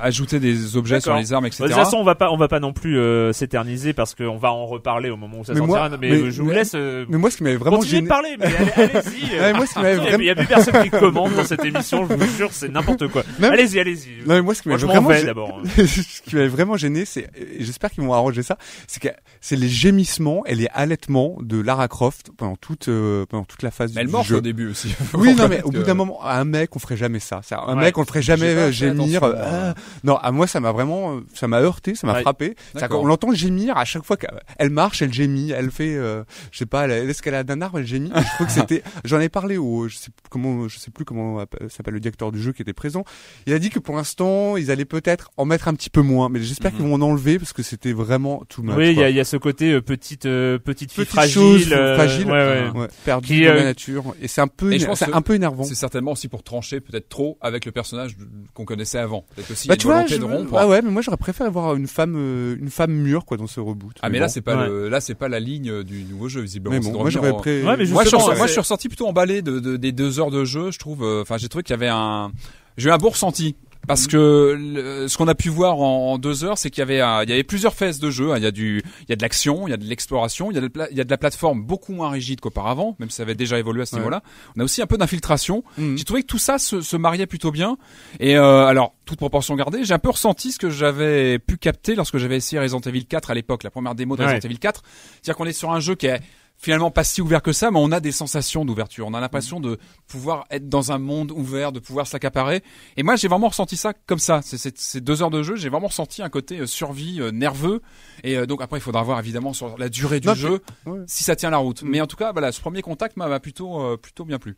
[0.01, 1.63] ajouter des objets sur les armes, etc.
[1.63, 4.37] De toute façon, on va pas, on va pas non plus euh, s'éterniser parce qu'on
[4.37, 5.89] va en reparler au moment où ça Mais sortira.
[5.89, 6.71] moi- mais, mais- je vous mais- laisse.
[6.75, 8.03] euh, Mais moi, ce qui m'avait vraiment gêné.
[8.03, 9.35] de parler, mais allez- allez-y.
[9.35, 9.39] euh.
[9.49, 12.07] Ouais, moi, ce qui m'avait Il y a- plus personne qui commande dans cette émission,
[12.09, 13.23] je vous jure, c'est n'importe quoi.
[13.41, 14.19] Allez-y, allez-y.
[14.27, 15.61] Non, mais moi, ce qui m'avait m'en vraiment vais gê- d'abord.
[15.75, 17.27] ce qui m'avait vraiment gêné, c'est,
[17.59, 18.57] j'espère qu'ils vont arranger ça,
[18.87, 19.09] c'est que
[19.41, 23.71] c'est les gémissements et les halètements de Lara Croft pendant toute, euh, pendant toute la
[23.71, 24.37] phase Mais elle du jeu.
[24.37, 24.93] au début aussi.
[25.13, 27.41] Oui, non, mais au bout d'un moment, un mec, on ferait jamais ça.
[27.67, 29.23] Un mec, on le ferait jamais euh, gémir.
[29.69, 32.21] Euh, non, à moi, ça m'a vraiment, euh, ça m'a heurté, ça m'a Ouais.
[32.21, 32.55] frappé.
[32.89, 36.65] Qu'on l'entend gémir à chaque fois qu'elle marche, elle gémit, elle fait, euh, je sais
[36.65, 38.11] pas, elle escalade d'un arbre, elle gémit?
[38.15, 41.39] Je trouve que c'était, j'en ai parlé au, je sais comment, je sais plus comment
[41.39, 43.03] appelle- s'appelle le directeur du jeu qui était présent.
[43.45, 46.29] Il a dit que pour l'instant, ils allaient peut-être en mettre un petit peu moins,
[46.29, 46.77] mais j'espère Mhm.
[46.77, 48.75] qu'ils vont en enlever parce que c'était vraiment tout much.
[48.75, 51.13] Oui, il y a, il y a ce côté euh, petite, euh, petite fille Petite
[51.13, 52.31] fragile, chose euh, fragile, ouais,
[52.73, 52.79] ouais.
[52.81, 54.15] Ouais, perdue Qui, dans euh, la nature.
[54.21, 55.63] Et c'est un peu, c'est un peu énervant.
[55.63, 58.15] C'est certainement aussi pour trancher peut-être trop avec le personnage
[58.53, 59.25] qu'on connaissait avant.
[59.35, 60.19] Peut-être Bah tu vois, volonté je...
[60.19, 60.55] de rompre.
[60.57, 63.47] ah ouais, mais moi j'aurais préféré voir une femme, euh, une femme mûre quoi dans
[63.47, 63.95] ce reboot.
[64.01, 64.31] Ah mais là bon.
[64.31, 64.67] c'est pas Ouais.
[64.67, 66.75] le, là c'est pas la ligne du nouveau jeu visiblement.
[66.75, 67.59] Mais bon, moi j'aurais pré...
[67.63, 70.45] Ouais, Moi je, moi je suis ressorti plutôt emballé de, de- des deux heures de
[70.45, 71.03] jeu, je trouve.
[71.03, 72.31] euh, Enfin j'ai trouvé qu'il y avait un,
[72.77, 73.55] j'ai eu un bon ressenti.
[73.89, 76.83] Parce que le- ce qu'on a pu voir en, en deux heures, c'est qu'il y
[76.83, 78.31] avait un- il y avait plusieurs phases de jeu.
[78.31, 78.37] hein.
[78.37, 80.55] Il y a du il y a de l'action, il y a de l'exploration, il
[80.55, 83.17] y a de, il y a de la plateforme beaucoup moins rigide qu'auparavant, même si
[83.17, 83.99] ça avait déjà évolué à ce Ouais.
[84.01, 84.21] niveau-là.
[84.55, 85.63] On a aussi un peu d'infiltration.
[85.77, 85.97] Mhm.
[85.97, 87.77] J'ai trouvé que tout ça se, se mariait plutôt bien.
[88.19, 91.95] Et euh, alors, toute proportion gardée, j'ai un peu ressenti ce que j'avais pu capter
[91.95, 94.45] lorsque j'avais essayé Resident Evil 4 à l'époque, la première démo de Resident Ouais.
[94.45, 94.83] Evil 4.
[95.21, 96.19] C'est-à-dire qu'on est sur un jeu qui est
[96.61, 99.07] finalement pas si ouvert que ça, mais on a des sensations d'ouverture.
[99.07, 102.61] On a l'impression de pouvoir être dans un monde ouvert, de pouvoir s'accaparer.
[102.97, 104.41] Et moi, j'ai vraiment ressenti ça comme ça.
[104.43, 107.31] C'est- c'est- Ces deux heures de jeu, j'ai vraiment ressenti un côté euh, survie, euh,
[107.31, 107.81] nerveux.
[108.23, 110.99] Et euh, donc après, il faudra voir évidemment sur la durée du Non, jeu ouais.
[111.07, 111.81] si ça tient la route.
[111.83, 111.87] Mm.
[111.89, 114.57] Mais en tout cas, voilà, ce premier contact m'a m'a plutôt euh, plutôt bien plu.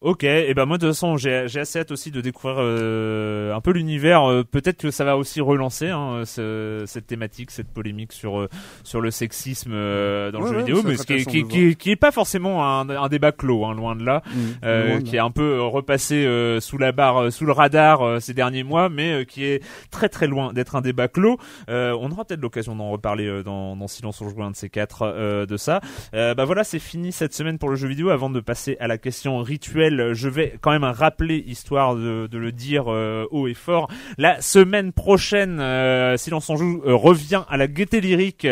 [0.00, 3.54] Ok, et ben moi de toute façon j'ai j'ai assez hâte aussi de découvrir euh,
[3.54, 4.24] un peu l'univers.
[4.28, 8.48] Euh, Peut-être que ça va aussi relancer hein, ce- cette thématique, cette polémique sur euh,
[8.84, 11.35] sur le sexisme euh, dans le jeu ouais, vidéo, ça mais serait ce qui est,
[11.42, 14.38] qui qui, qui, est pas forcément un, un débat clos, hein, loin de là, Mm.
[14.64, 15.22] euh, Loin de qui là.
[15.22, 18.34] est un peu euh, repassé euh, sous la barre, euh, sous le radar euh, ces
[18.34, 21.38] derniers mois, mais euh, qui est très très loin d'être un débat clos.
[21.68, 24.56] Euh, on aura peut-être l'occasion d'en reparler euh, dans, dans Silence on joue un de
[24.56, 25.80] ces quatre euh, de ça.
[26.14, 28.10] Euh, bah voilà, c'est fini cette semaine pour le jeu vidéo.
[28.10, 32.38] Avant de passer à la question rituelle, je vais quand même rappeler, histoire de, de
[32.38, 37.42] le dire euh, haut et fort, la semaine prochaine, euh, Silence on joue euh, revient
[37.48, 38.46] à la gaieté lyrique.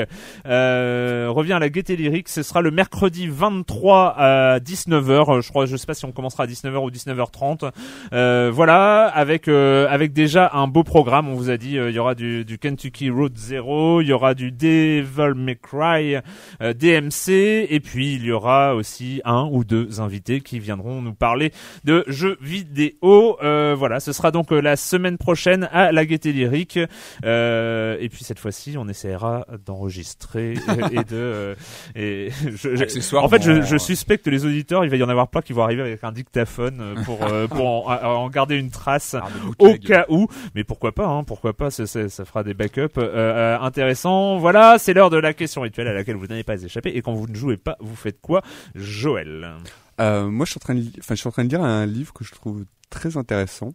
[0.47, 2.29] Euh, revient à la gaieté lyrique.
[2.29, 5.41] Ce sera le mercredi 23 à 19h.
[5.41, 7.71] Je crois, je sais pas si on commencera à 19h ou 19h30.
[8.13, 11.29] Euh, voilà, avec euh, avec déjà un beau programme.
[11.29, 14.13] On vous a dit, euh, il y aura du, du Kentucky Road Zero, il y
[14.13, 16.17] aura du Devil May Cry,
[16.61, 21.53] DMC, et puis il y aura aussi un ou deux invités qui viendront nous parler
[21.85, 23.39] de jeux vidéo.
[23.41, 26.77] Voilà, ce sera donc la semaine prochaine à la Gaieté Lyrique.
[26.77, 30.55] Et puis cette fois-ci, on essaiera d'enregistrer
[30.93, 31.55] et de.
[31.95, 32.31] et
[32.71, 33.27] je- je- Accessoirement.
[33.27, 35.53] en fait, je, je suspecte que les auditeurs, il va y en avoir plein qui
[35.53, 39.27] vont arriver avec un dictaphone euh, pour euh, pour en, garder une trace Ah,
[39.59, 40.27] au cas où.
[40.55, 41.85] Mais pourquoi pas, hein, pourquoi pas, ça,
[42.25, 44.39] fera des backups euh, intéressants.
[44.39, 46.91] Voilà, c'est l'heure de la question rituelle à laquelle vous n'avez pas échappé.
[46.97, 48.43] Et quand vous ne jouez pas, vous faites quoi,
[48.75, 49.53] Joël?
[50.01, 51.87] Euh, moi, je suis en train de, enfin, je suis en train de lire un
[51.87, 53.73] livre que je trouve très intéressant,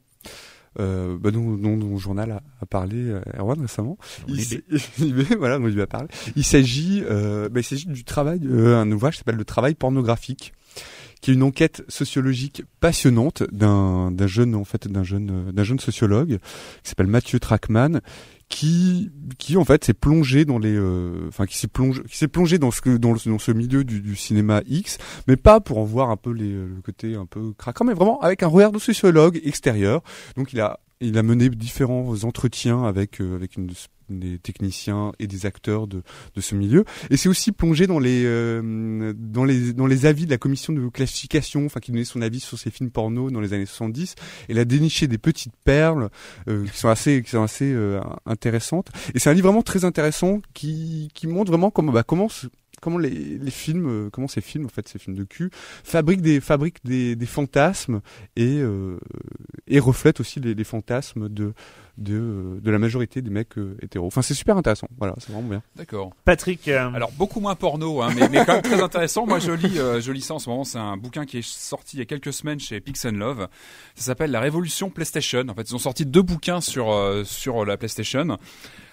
[0.80, 3.98] euh, bah, dont, dont, dont le journal a, a parlé, euh, Erwan récemment.
[4.28, 4.64] Il,
[5.38, 6.08] voilà, dont il lui a parlé.
[6.36, 9.76] Il s'agit, euh, bah, il s'agit du travail, euh, un ouvrage qui s'appelle le travail
[9.76, 10.54] pornographique,
[11.22, 15.64] qui est une enquête sociologique passionnante d'un d'un jeune, en fait, d'un jeune, euh, d'un
[15.64, 16.38] jeune sociologue
[16.84, 18.00] qui s'appelle Mathieu Trackman,
[18.50, 22.28] qui qui en fait s'est plongé dans les euh, enfin qui s'est plongé qui s'est
[22.28, 24.98] plongé dans ce que dans, le- dans ce milieu du, du cinéma X
[25.28, 28.20] mais pas pour en voir un peu les, le côté un peu craquant mais vraiment
[28.22, 30.02] avec un regard de sociologue extérieur.
[30.36, 33.68] Donc il a il a mené différents entretiens avec euh, avec une
[34.10, 36.02] des techniciens et des acteurs de,
[36.36, 36.86] de ce milieu.
[37.10, 40.74] Et c'est aussi plongé dans les euh, dans les dans les avis de la commission
[40.74, 44.16] de classification enfin qui donnait son avis sur ces films porno dans les années 70
[44.48, 46.10] et il a déniché des petites perles
[46.48, 48.90] euh, qui sont assez qui sont assez euh, intéressantes.
[49.14, 52.30] Et c'est un livre vraiment très intéressant qui qui montre vraiment comment bah, comment
[52.82, 55.50] comment les, les films euh, comment ces films en fait ces films de cul
[55.84, 58.02] fabriquent des fabriquent des, des fantasmes
[58.36, 58.98] et euh,
[59.68, 61.54] et reflètent aussi les, les fantasmes de
[61.98, 65.32] de euh, de la majorité des mecs euh, hétéros enfin c'est super intéressant voilà c'est
[65.32, 66.12] vraiment bien D'accord.
[66.26, 69.26] Patrick euh, Alors beaucoup moins porno, hein, mais, mais quand même très intéressant.
[69.26, 70.64] Moi, je lis, euh, je lis ça en ce moment.
[70.64, 73.48] C'est un bouquin qui est sorti il y a quelques semaines chez Pix and Love.
[73.96, 75.48] Ça s'appelle La Révolution PlayStation.
[75.48, 78.38] En fait, ils ont sorti deux bouquins sur euh, sur la PlayStation.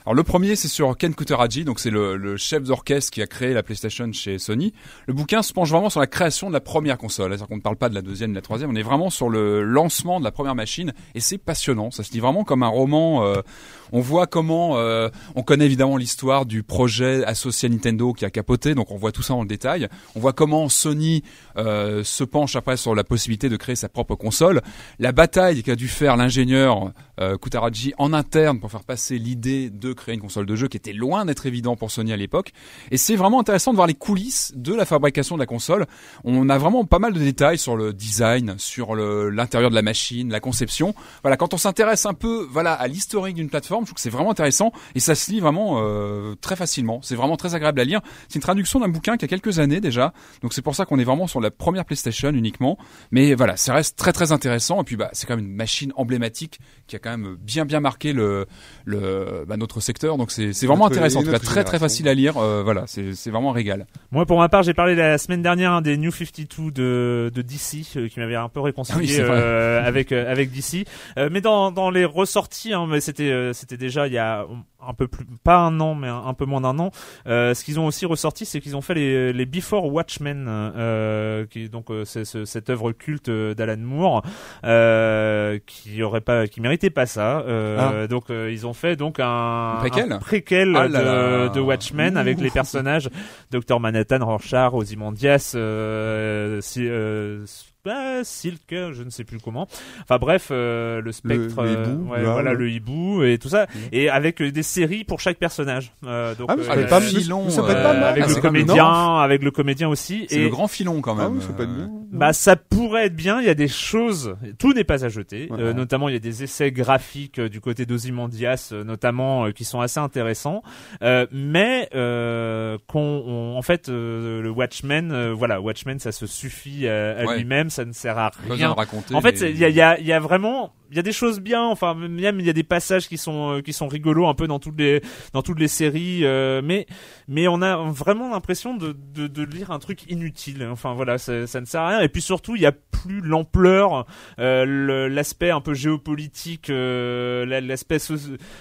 [0.06, 3.26] Alors le premier, c'est sur Ken Kutaragi, donc c'est le, le chef d'orchestre qui a
[3.26, 4.72] créé la PlayStation chez Sony.
[5.08, 7.30] Le bouquin se penche vraiment sur la création de la première console.
[7.30, 8.70] C'est-à-dire qu'on ne parle pas de la deuxième, de la troisième.
[8.70, 11.90] On est vraiment sur le lancement de la première machine, et c'est passionnant.
[11.90, 13.26] Ça se lit vraiment comme un roman.
[13.26, 13.42] euh,
[13.90, 18.30] on voit comment, euh, on connaît évidemment l'histoire du projet associé à Nintendo qui a
[18.30, 19.88] capoté, donc on voit tout ça en détail.
[20.14, 21.24] On voit comment Sony
[21.56, 24.62] euh, se penche après sur la possibilité de créer sa propre console.
[25.00, 29.92] La bataille qu'a dû faire l'ingénieur euh, Kutaragi en interne pour faire passer l'idée de
[29.92, 32.52] créer une console de jeu qui était loin d'être évident pour Sony à l'époque.
[32.90, 35.86] Et c'est vraiment intéressant de voir les coulisses de la fabrication de la console.
[36.24, 40.30] On a vraiment pas mal de détails sur le design, sur l'intérieur de la machine,
[40.30, 40.94] la conception.
[41.22, 44.10] Voilà, quand on s'intéresse un peu, voilà, à l'historique d'une plateforme, je trouve que c'est
[44.10, 47.00] vraiment intéressant et ça se lit vraiment euh, très facilement.
[47.02, 48.00] C'est vraiment très agréable à lire.
[48.28, 50.12] C'est une traduction d'un bouquin qui a quelques années déjà,
[50.42, 52.78] donc c'est pour ça qu'on est vraiment sur la première PlayStation uniquement.
[53.10, 55.92] Mais voilà, ça reste très très intéressant et puis bah c'est quand même une machine
[55.96, 58.46] emblématique qui a quand même bien bien marqué le
[58.84, 60.16] le bah, notre secteur.
[60.18, 61.20] Donc c'est c'est vraiment Notre- intéressant.
[61.20, 62.36] En tout cas, très très facile à lire.
[62.36, 63.86] Euh, voilà, c'est c'est vraiment un régal.
[64.10, 67.42] Moi, pour ma part, j'ai parlé la semaine dernière hein, des New 52 de, de
[67.42, 70.86] DC, euh, qui m'avait un peu réconcilié Ah oui, euh, avec euh, avec DC.
[71.18, 74.44] Euh, mais dans dans les ressorties, hein, mais c'était euh, c'était déjà il y a
[74.88, 76.90] un peu plus, pas un an, mais un, un peu moins d'un an.
[77.26, 81.44] Euh, ce qu'ils ont aussi ressorti, c'est qu'ils ont fait les les Before Watchmen, euh,
[81.46, 84.22] qui donc euh, c'est ce- cette œuvre culte d'Alan Moore,
[84.64, 87.40] euh, qui aurait pas, qui méritait pas ça.
[87.40, 92.40] Euh, Donc euh, ils ont fait donc un, préquel un préquel Ah de, Watchmen avec
[92.40, 93.10] les personnages.
[93.52, 97.44] Docteur Manhattan, Rorschach, Ozymandias, euh, si, euh,
[97.86, 99.66] bah, Silk, je ne sais plus comment.
[100.02, 103.38] Enfin bref, euh, le spectre, le euh, hibou, ouais, là, voilà le- le hibou et
[103.38, 103.80] tout ça, Mhm.
[103.92, 105.92] et avec euh, des séries pour chaque personnage.
[106.04, 107.94] Euh, donc, Ah, mais ça euh, peut être pas- filon, ça peut être euh, pas
[107.94, 108.04] mal.
[108.04, 110.26] avec Ah, le comédien, avec le comédien aussi.
[110.28, 111.36] C'est et le grand filon quand ah même.
[111.38, 113.40] oui ça peut être Euh, bien bah ça pourrait être bien.
[113.40, 115.48] Il y a des choses, tout n'est pas à jeter.
[115.52, 119.50] Euh, notamment, il y a des essais graphiques euh, du côté d'Ozymandias, euh, notamment euh,
[119.52, 120.62] qui sont assez intéressants.
[121.02, 126.26] Euh, mais euh, qu'on, on- en fait, euh, le Watchmen, euh, voilà, Watchmen, ça se
[126.26, 127.36] suffit à, à Ouais.
[127.38, 127.68] lui-même.
[127.76, 128.72] Ça ne sert à rien.
[128.72, 129.14] raconter.
[129.14, 130.98] En fait, mais- il y a, il y, a, il y a vraiment, il y
[130.98, 131.62] a des choses bien.
[131.64, 134.46] Enfin, même il y a des passages qui sont euh, qui sont rigolos un peu
[134.46, 135.02] dans toutes les
[135.32, 136.86] dans toutes les séries, euh, mais
[137.28, 140.66] mais on a vraiment l'impression de, de de lire un truc inutile.
[140.70, 142.00] Enfin voilà, ça, ça ne sert à rien.
[142.00, 144.06] Et puis surtout, il y a plus l'ampleur,
[144.38, 148.14] euh, l'aspect un peu géopolitique, euh, la- l'aspect so-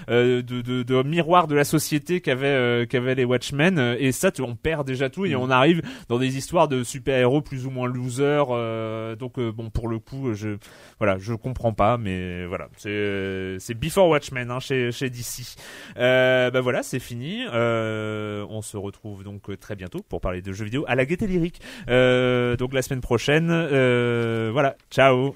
[0.09, 3.95] euh, de, de, de miroir de la société qu'avaient euh, qu'avaient les Watchmen.
[3.99, 7.41] Et ça, tu- on perd déjà tout et on arrive dans des histoires de super-héros
[7.41, 8.47] plus ou moins losers.
[9.05, 10.57] Euh, donc euh, bon, pour le coup, je
[10.99, 15.57] voilà, je comprends pas, mais voilà, c'est Before Watchmen hein, chez chez DC.
[15.97, 17.45] Euh, bah voilà, c'est fini.
[17.53, 21.05] Euh, on se retrouve donc euh, très bientôt pour parler de jeux vidéo à la
[21.05, 21.61] gaieté lyrique.
[21.89, 23.49] Euh, donc la semaine prochaine.
[23.51, 25.35] Euh, voilà, ciao.